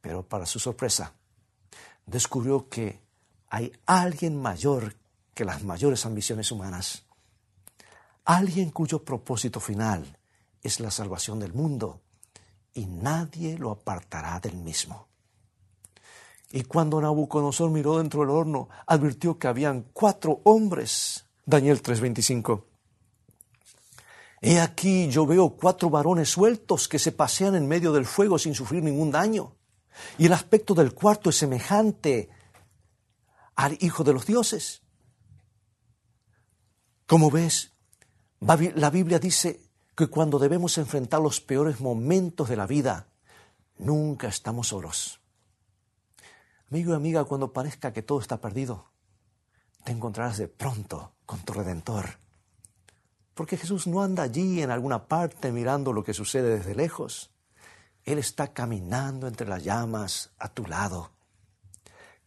Pero 0.00 0.22
para 0.22 0.46
su 0.46 0.60
sorpresa, 0.60 1.14
descubrió 2.06 2.68
que 2.68 3.00
hay 3.48 3.72
alguien 3.86 4.40
mayor 4.40 4.94
que 5.34 5.44
las 5.44 5.64
mayores 5.64 6.06
ambiciones 6.06 6.52
humanas. 6.52 7.02
Alguien 8.24 8.70
cuyo 8.70 9.04
propósito 9.04 9.58
final 9.58 10.16
es 10.62 10.78
la 10.78 10.92
salvación 10.92 11.40
del 11.40 11.52
mundo 11.52 12.02
y 12.72 12.86
nadie 12.86 13.58
lo 13.58 13.72
apartará 13.72 14.38
del 14.38 14.54
mismo. 14.54 15.09
Y 16.52 16.64
cuando 16.64 17.00
Nabucodonosor 17.00 17.70
miró 17.70 17.98
dentro 17.98 18.20
del 18.20 18.30
horno, 18.30 18.68
advirtió 18.86 19.38
que 19.38 19.46
habían 19.46 19.86
cuatro 19.92 20.40
hombres. 20.44 21.26
Daniel 21.46 21.80
3:25. 21.80 22.64
He 24.42 24.58
aquí 24.58 25.08
yo 25.08 25.26
veo 25.26 25.50
cuatro 25.50 25.90
varones 25.90 26.30
sueltos 26.30 26.88
que 26.88 26.98
se 26.98 27.12
pasean 27.12 27.54
en 27.54 27.68
medio 27.68 27.92
del 27.92 28.06
fuego 28.06 28.38
sin 28.38 28.54
sufrir 28.54 28.82
ningún 28.82 29.10
daño. 29.10 29.54
Y 30.18 30.26
el 30.26 30.32
aspecto 30.32 30.74
del 30.74 30.94
cuarto 30.94 31.30
es 31.30 31.36
semejante 31.36 32.30
al 33.54 33.76
Hijo 33.80 34.02
de 34.02 34.12
los 34.12 34.26
dioses. 34.26 34.82
Como 37.06 37.30
ves, 37.30 37.72
la 38.40 38.90
Biblia 38.90 39.18
dice 39.18 39.60
que 39.94 40.06
cuando 40.06 40.38
debemos 40.38 40.78
enfrentar 40.78 41.20
los 41.20 41.40
peores 41.40 41.80
momentos 41.80 42.48
de 42.48 42.56
la 42.56 42.66
vida, 42.66 43.08
nunca 43.78 44.28
estamos 44.28 44.68
solos. 44.68 45.19
Amigo 46.70 46.92
y 46.92 46.96
amiga, 46.96 47.24
cuando 47.24 47.52
parezca 47.52 47.92
que 47.92 48.02
todo 48.02 48.20
está 48.20 48.40
perdido, 48.40 48.90
te 49.84 49.92
encontrarás 49.92 50.38
de 50.38 50.48
pronto 50.48 51.12
con 51.26 51.40
tu 51.40 51.52
Redentor. 51.52 52.18
Porque 53.34 53.56
Jesús 53.56 53.86
no 53.86 54.02
anda 54.02 54.22
allí 54.22 54.62
en 54.62 54.70
alguna 54.70 55.06
parte 55.06 55.52
mirando 55.52 55.92
lo 55.92 56.04
que 56.04 56.14
sucede 56.14 56.58
desde 56.58 56.74
lejos. 56.74 57.30
Él 58.04 58.18
está 58.18 58.52
caminando 58.52 59.26
entre 59.26 59.48
las 59.48 59.64
llamas 59.64 60.30
a 60.38 60.48
tu 60.48 60.66
lado 60.66 61.10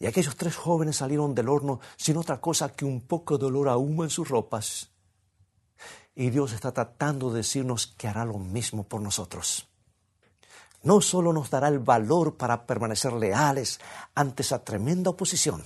y 0.03 0.05
aquellos 0.05 0.35
tres 0.35 0.57
jóvenes 0.57 0.97
salieron 0.97 1.33
del 1.33 1.47
horno 1.47 1.79
sin 1.95 2.17
otra 2.17 2.41
cosa 2.41 2.73
que 2.73 2.83
un 2.83 2.99
poco 2.99 3.37
de 3.37 3.45
olor 3.45 3.69
a 3.69 3.77
humo 3.77 4.03
en 4.03 4.09
sus 4.09 4.27
ropas. 4.27 4.91
Y 6.13 6.29
Dios 6.29 6.51
está 6.51 6.73
tratando 6.73 7.31
de 7.31 7.37
decirnos 7.37 7.87
que 7.87 8.09
hará 8.09 8.25
lo 8.25 8.37
mismo 8.37 8.83
por 8.83 8.99
nosotros. 8.99 9.69
No 10.83 11.01
solo 11.01 11.33
nos 11.33 11.49
dará 11.49 11.69
el 11.69 11.79
valor 11.79 12.37
para 12.37 12.65
permanecer 12.65 13.13
leales 13.13 13.79
ante 14.15 14.43
esa 14.43 14.63
tremenda 14.63 15.09
oposición, 15.09 15.63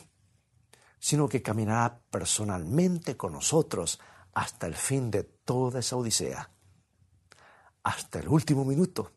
sino 1.00 1.28
que 1.28 1.42
caminará 1.42 2.00
personalmente 2.10 3.18
con 3.18 3.34
nosotros 3.34 4.00
hasta 4.34 4.68
el 4.68 4.76
fin 4.76 5.12
de 5.12 5.24
toda 5.24 5.80
esa 5.80 5.96
odisea, 5.96 6.50
hasta 7.84 8.20
el 8.20 8.30
último 8.30 8.64
minuto 8.64 9.12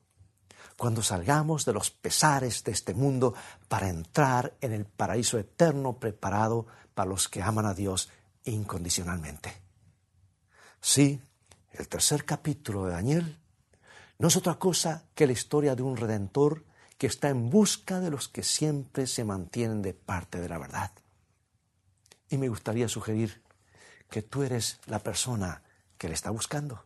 cuando 0.80 1.02
salgamos 1.02 1.66
de 1.66 1.74
los 1.74 1.90
pesares 1.90 2.64
de 2.64 2.72
este 2.72 2.94
mundo 2.94 3.34
para 3.68 3.90
entrar 3.90 4.56
en 4.62 4.72
el 4.72 4.86
paraíso 4.86 5.38
eterno 5.38 5.98
preparado 5.98 6.66
para 6.94 7.10
los 7.10 7.28
que 7.28 7.42
aman 7.42 7.66
a 7.66 7.74
Dios 7.74 8.08
incondicionalmente. 8.44 9.60
Sí, 10.80 11.20
el 11.72 11.86
tercer 11.86 12.24
capítulo 12.24 12.86
de 12.86 12.92
Daniel 12.92 13.39
no 14.20 14.28
es 14.28 14.36
otra 14.36 14.56
cosa 14.56 15.06
que 15.14 15.26
la 15.26 15.32
historia 15.32 15.74
de 15.74 15.82
un 15.82 15.96
redentor 15.96 16.66
que 16.98 17.06
está 17.06 17.30
en 17.30 17.48
busca 17.48 18.00
de 18.00 18.10
los 18.10 18.28
que 18.28 18.42
siempre 18.42 19.06
se 19.06 19.24
mantienen 19.24 19.80
de 19.80 19.94
parte 19.94 20.42
de 20.42 20.48
la 20.50 20.58
verdad. 20.58 20.92
Y 22.28 22.36
me 22.36 22.50
gustaría 22.50 22.86
sugerir 22.86 23.42
que 24.10 24.20
tú 24.20 24.42
eres 24.42 24.78
la 24.84 24.98
persona 24.98 25.62
que 25.96 26.08
le 26.08 26.14
está 26.14 26.28
buscando. 26.28 26.84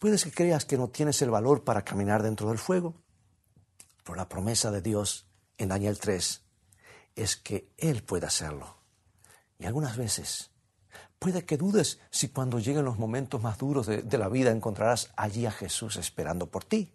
Puedes 0.00 0.24
que 0.24 0.32
creas 0.32 0.64
que 0.64 0.76
no 0.76 0.88
tienes 0.88 1.22
el 1.22 1.30
valor 1.30 1.62
para 1.62 1.84
caminar 1.84 2.24
dentro 2.24 2.48
del 2.48 2.58
fuego, 2.58 2.96
pero 4.02 4.16
la 4.16 4.28
promesa 4.28 4.72
de 4.72 4.82
Dios 4.82 5.28
en 5.58 5.68
Daniel 5.68 6.00
3 6.00 6.42
es 7.14 7.36
que 7.36 7.70
Él 7.76 8.02
puede 8.02 8.26
hacerlo. 8.26 8.78
Y 9.60 9.66
algunas 9.66 9.96
veces 9.96 10.50
puede 11.22 11.44
que 11.44 11.56
dudes 11.56 12.00
si 12.10 12.30
cuando 12.30 12.58
lleguen 12.58 12.84
los 12.84 12.98
momentos 12.98 13.40
más 13.40 13.56
duros 13.56 13.86
de, 13.86 14.18
la 14.18 14.28
vida 14.28 14.50
encontrarás 14.50 15.10
allí 15.14 15.46
a 15.46 15.52
Jesús 15.52 15.94
esperando 15.94 16.48
por 16.48 16.64
ti. 16.64 16.92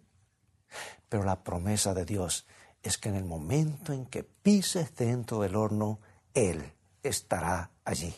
Pero 1.08 1.24
la 1.24 1.42
promesa 1.42 1.94
de 1.94 2.04
Dios 2.04 2.46
es 2.82 2.98
que 2.98 3.08
en 3.08 3.14
el 3.14 3.24
momento 3.24 3.94
en 3.94 4.04
que 4.04 4.24
pises 4.24 4.94
dentro 4.94 5.40
del 5.40 5.56
horno, 5.56 6.00
Él 6.34 6.62
estará 7.02 7.70
allí. 7.86 8.14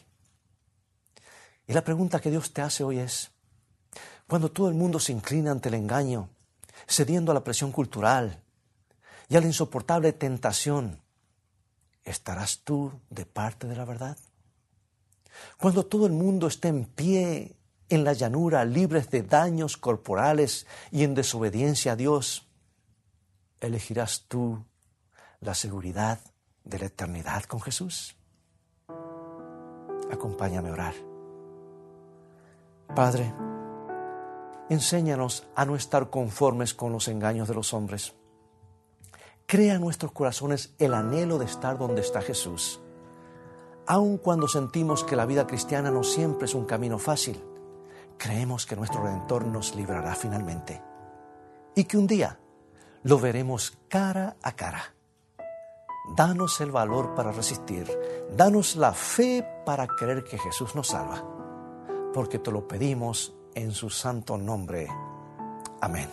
Y 1.69 1.75
la 1.75 1.85
pregunta 1.85 2.21
que 2.21 2.33
Dios 2.33 2.53
te 2.53 2.63
hace 2.63 2.83
hoy 2.83 2.99
es, 2.99 3.31
cuando 4.27 4.51
todo 4.51 4.69
el 4.69 4.75
mundo 4.75 4.99
se 4.99 5.13
inclina 5.13 5.53
ante 5.53 5.69
el 5.69 5.77
engaño, 5.77 6.29
cediendo 6.89 7.31
a 7.31 7.37
la 7.37 7.45
presión 7.45 7.71
cultural 7.71 8.43
y 9.29 9.37
a 9.37 9.41
la 9.41 9.47
insoportable 9.47 10.13
tentación, 10.13 11.01
¿estarás 12.03 12.63
tú 12.65 12.91
de 13.11 13.27
parte 13.27 13.69
de 13.69 13.77
la 13.77 13.85
verdad? 13.85 14.19
Cuando 15.59 15.87
todo 15.87 16.07
el 16.07 16.13
mundo 16.13 16.47
esté 16.47 16.69
en 16.69 16.85
pie 16.85 17.57
en 17.89 18.05
la 18.05 18.13
llanura, 18.13 18.65
libres 18.65 19.11
de 19.11 19.23
daños 19.23 19.77
corporales 19.77 20.67
y 20.91 21.05
en 21.05 21.15
desobediencia 21.15 21.93
a 21.93 21.97
Dios, 21.97 22.47
¿elegirás 23.61 24.25
tú 24.29 24.65
la 25.41 25.55
seguridad 25.55 26.21
de 26.65 26.79
la 26.79 26.87
eternidad 26.87 27.45
con 27.45 27.61
Jesús? 27.61 28.17
Acompáñame 30.11 30.71
a 30.71 30.73
orar. 30.73 30.95
Padre, 32.95 33.33
Enséñanos 34.71 35.49
a 35.57 35.65
no 35.65 35.75
estar 35.75 36.11
conformes 36.11 36.75
con 36.75 36.93
los 36.93 37.09
engaños 37.09 37.49
de 37.49 37.55
los 37.55 37.75
hombres. 37.75 38.15
Crea 39.47 39.75
en 39.75 39.81
nuestros 39.81 40.13
corazones 40.13 40.75
el 40.79 40.95
anhelo 40.95 41.39
de 41.39 41.47
estar 41.47 41.77
donde 41.77 42.03
está 42.03 42.23
Jesús. 42.23 42.81
Aun 43.91 44.19
cuando 44.19 44.47
sentimos 44.47 45.03
que 45.03 45.17
la 45.17 45.27
vida 45.27 45.49
cristiana 45.49 45.91
no 45.91 46.05
siempre 46.05 46.45
es 46.45 46.55
un 46.55 46.65
camino 46.65 46.97
fácil, 46.97 47.43
creemos 48.17 48.65
que 48.65 48.77
nuestro 48.77 49.03
Redentor 49.03 49.47
nos 49.47 49.75
librará 49.75 50.15
finalmente 50.15 50.81
y 51.75 51.83
que 51.83 51.99
un 51.99 52.07
día 52.07 52.39
lo 53.03 53.19
veremos 53.19 53.77
cara 53.89 54.37
a 54.43 54.53
cara. 54.53 54.95
Danos 56.15 56.61
el 56.61 56.71
valor 56.71 57.17
para 57.17 57.33
resistir, 57.33 57.89
danos 58.37 58.77
la 58.77 58.93
fe 58.93 59.45
para 59.67 59.89
creer 59.89 60.23
que 60.23 60.39
Jesús 60.39 60.77
nos 60.77 60.87
salva, 60.87 61.25
porque 62.15 62.39
te 62.39 62.53
lo 62.53 62.69
pedimos 62.69 63.35
en 63.57 63.73
su 63.73 63.91
santo 63.91 64.39
nombre. 64.39 64.87
Amén. 65.81 66.09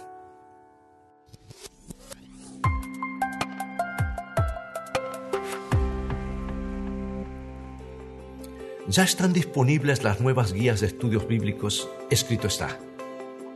Ya 8.90 9.04
están 9.04 9.34
disponibles 9.34 10.06
las 10.06 10.22
nuevas 10.22 10.54
guías 10.54 10.80
de 10.80 10.88
estudios 10.88 11.28
bíblicos, 11.28 11.90
escrito 12.10 12.48
está. 12.48 12.80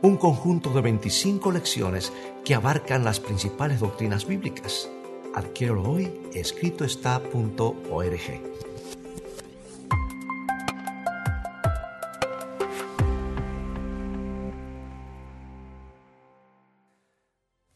Un 0.02 0.18
conjunto 0.18 0.74
de 0.74 0.82
25 0.82 1.52
lecciones 1.52 2.12
que 2.44 2.54
abarcan 2.54 3.02
las 3.02 3.18
principales 3.18 3.80
doctrinas 3.80 4.26
bíblicas. 4.26 4.90
Adquiéralo 5.34 5.90
hoy, 5.90 6.12
escritoestá.org. 6.34 8.42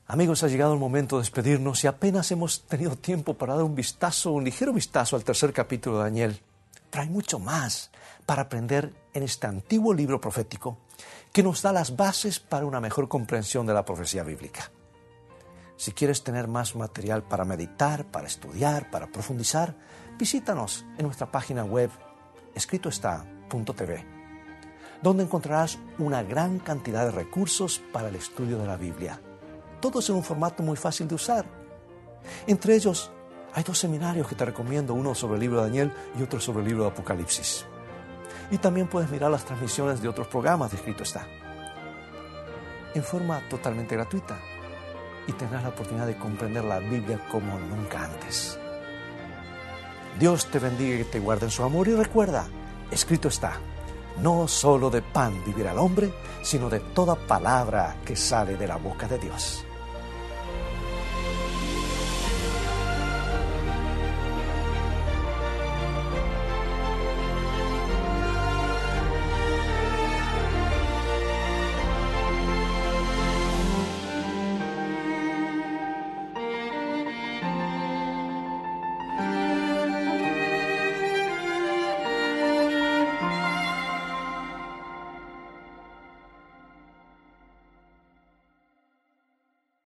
Amigos, 0.09 0.43
ha 0.43 0.49
llegado 0.49 0.75
el 0.75 0.79
momento 0.79 1.17
de 1.17 1.23
despedirnos 1.23 1.85
y 1.85 1.87
apenas 1.87 2.31
hemos 2.33 2.67
tenido 2.67 2.97
tiempo 2.97 3.33
para 3.33 3.55
dar 3.55 3.65
un 3.65 3.75
vistazo, 3.75 4.33
un 4.33 4.45
ligero 4.45 4.75
vistazo 4.75 5.17
al 5.17 5.25
tercer 5.25 5.55
capítulo 5.55 5.97
de 5.97 6.05
Daniel. 6.05 6.39
Pero 6.91 7.03
hay 7.03 7.09
mucho 7.09 7.39
más 7.39 7.91
para 8.25 8.43
aprender 8.43 8.95
en 9.13 9.23
este 9.23 9.47
antiguo 9.47 9.93
libro 9.95 10.21
profético 10.21 10.79
que 11.33 11.43
nos 11.43 11.63
da 11.63 11.73
las 11.73 11.97
bases 11.97 12.41
para 12.41 12.67
una 12.67 12.81
mejor 12.81 13.09
comprensión 13.09 13.67
de 13.67 13.75
la 13.75 13.85
profecía 13.85 14.23
bíblica. 14.23 14.71
Si 15.77 15.93
quieres 15.93 16.25
tener 16.25 16.49
más 16.49 16.75
material 16.75 17.23
para 17.23 17.45
meditar, 17.45 18.07
para 18.07 18.27
estudiar, 18.27 18.91
para 18.91 19.09
profundizar, 19.09 19.77
visítanos 20.19 20.87
en 20.97 21.05
nuestra 21.05 21.31
página 21.31 21.65
web 21.65 21.91
escritoestá.tv, 22.55 24.07
donde 25.03 25.25
encontrarás 25.25 25.79
una 25.99 26.23
gran 26.23 26.59
cantidad 26.59 27.05
de 27.05 27.11
recursos 27.11 27.83
para 27.93 28.09
el 28.09 28.17
estudio 28.17 28.57
de 28.59 28.67
la 28.67 28.77
Biblia 28.77 29.21
todos 29.81 30.09
en 30.11 30.17
un 30.17 30.25
formato 30.25 30.63
muy 30.63 30.77
fácil 30.77 31.07
de 31.09 31.15
usar. 31.15 31.47
Entre 32.47 32.75
ellos, 32.75 33.11
hay 33.57 33.63
dos 33.63 33.79
seminarios 33.79 34.29
que 34.29 34.35
te 34.35 34.45
recomiendo, 34.45 34.93
uno 34.93 35.15
sobre 35.15 35.37
el 35.37 35.41
libro 35.41 35.63
de 35.63 35.69
Daniel 35.69 35.93
y 36.19 36.23
otro 36.23 36.39
sobre 36.39 36.61
el 36.61 36.69
libro 36.69 36.85
de 36.85 36.91
Apocalipsis. 36.91 37.65
Y 38.51 38.59
también 38.59 38.87
puedes 38.87 39.11
mirar 39.11 39.31
las 39.31 39.47
transmisiones 39.47 40.03
de 40.03 40.09
otros 40.09 40.27
programas 40.27 40.71
de 40.71 40.77
Escrito 40.77 41.05
está. 41.05 41.27
En 42.95 43.03
forma 43.03 43.41
totalmente 43.49 43.97
gratuita. 43.97 44.39
Y 45.27 45.33
tendrás 45.33 45.63
la 45.63 45.71
oportunidad 45.71 46.07
de 46.07 46.19
comprender 46.19 46.65
la 46.65 46.81
Biblia 46.81 47.19
como 47.31 47.59
nunca 47.59 48.05
antes. 48.05 48.59
Dios 50.19 50.51
te 50.51 50.59
bendiga 50.59 51.01
y 51.01 51.05
te 51.05 51.19
guarde 51.19 51.47
en 51.47 51.51
su 51.51 51.63
amor 51.63 51.89
y 51.89 51.95
recuerda, 51.95 52.47
escrito 52.91 53.29
está, 53.29 53.55
no 54.21 54.47
solo 54.49 54.91
de 54.91 55.01
pan 55.01 55.43
vivirá 55.47 55.73
el 55.73 55.79
hombre, 55.79 56.13
sino 56.43 56.69
de 56.69 56.81
toda 56.81 57.15
palabra 57.15 57.97
que 58.05 58.17
sale 58.17 58.57
de 58.57 58.69
la 58.69 58.77
boca 58.77 59.09
de 59.09 59.19
Dios. 59.19 59.66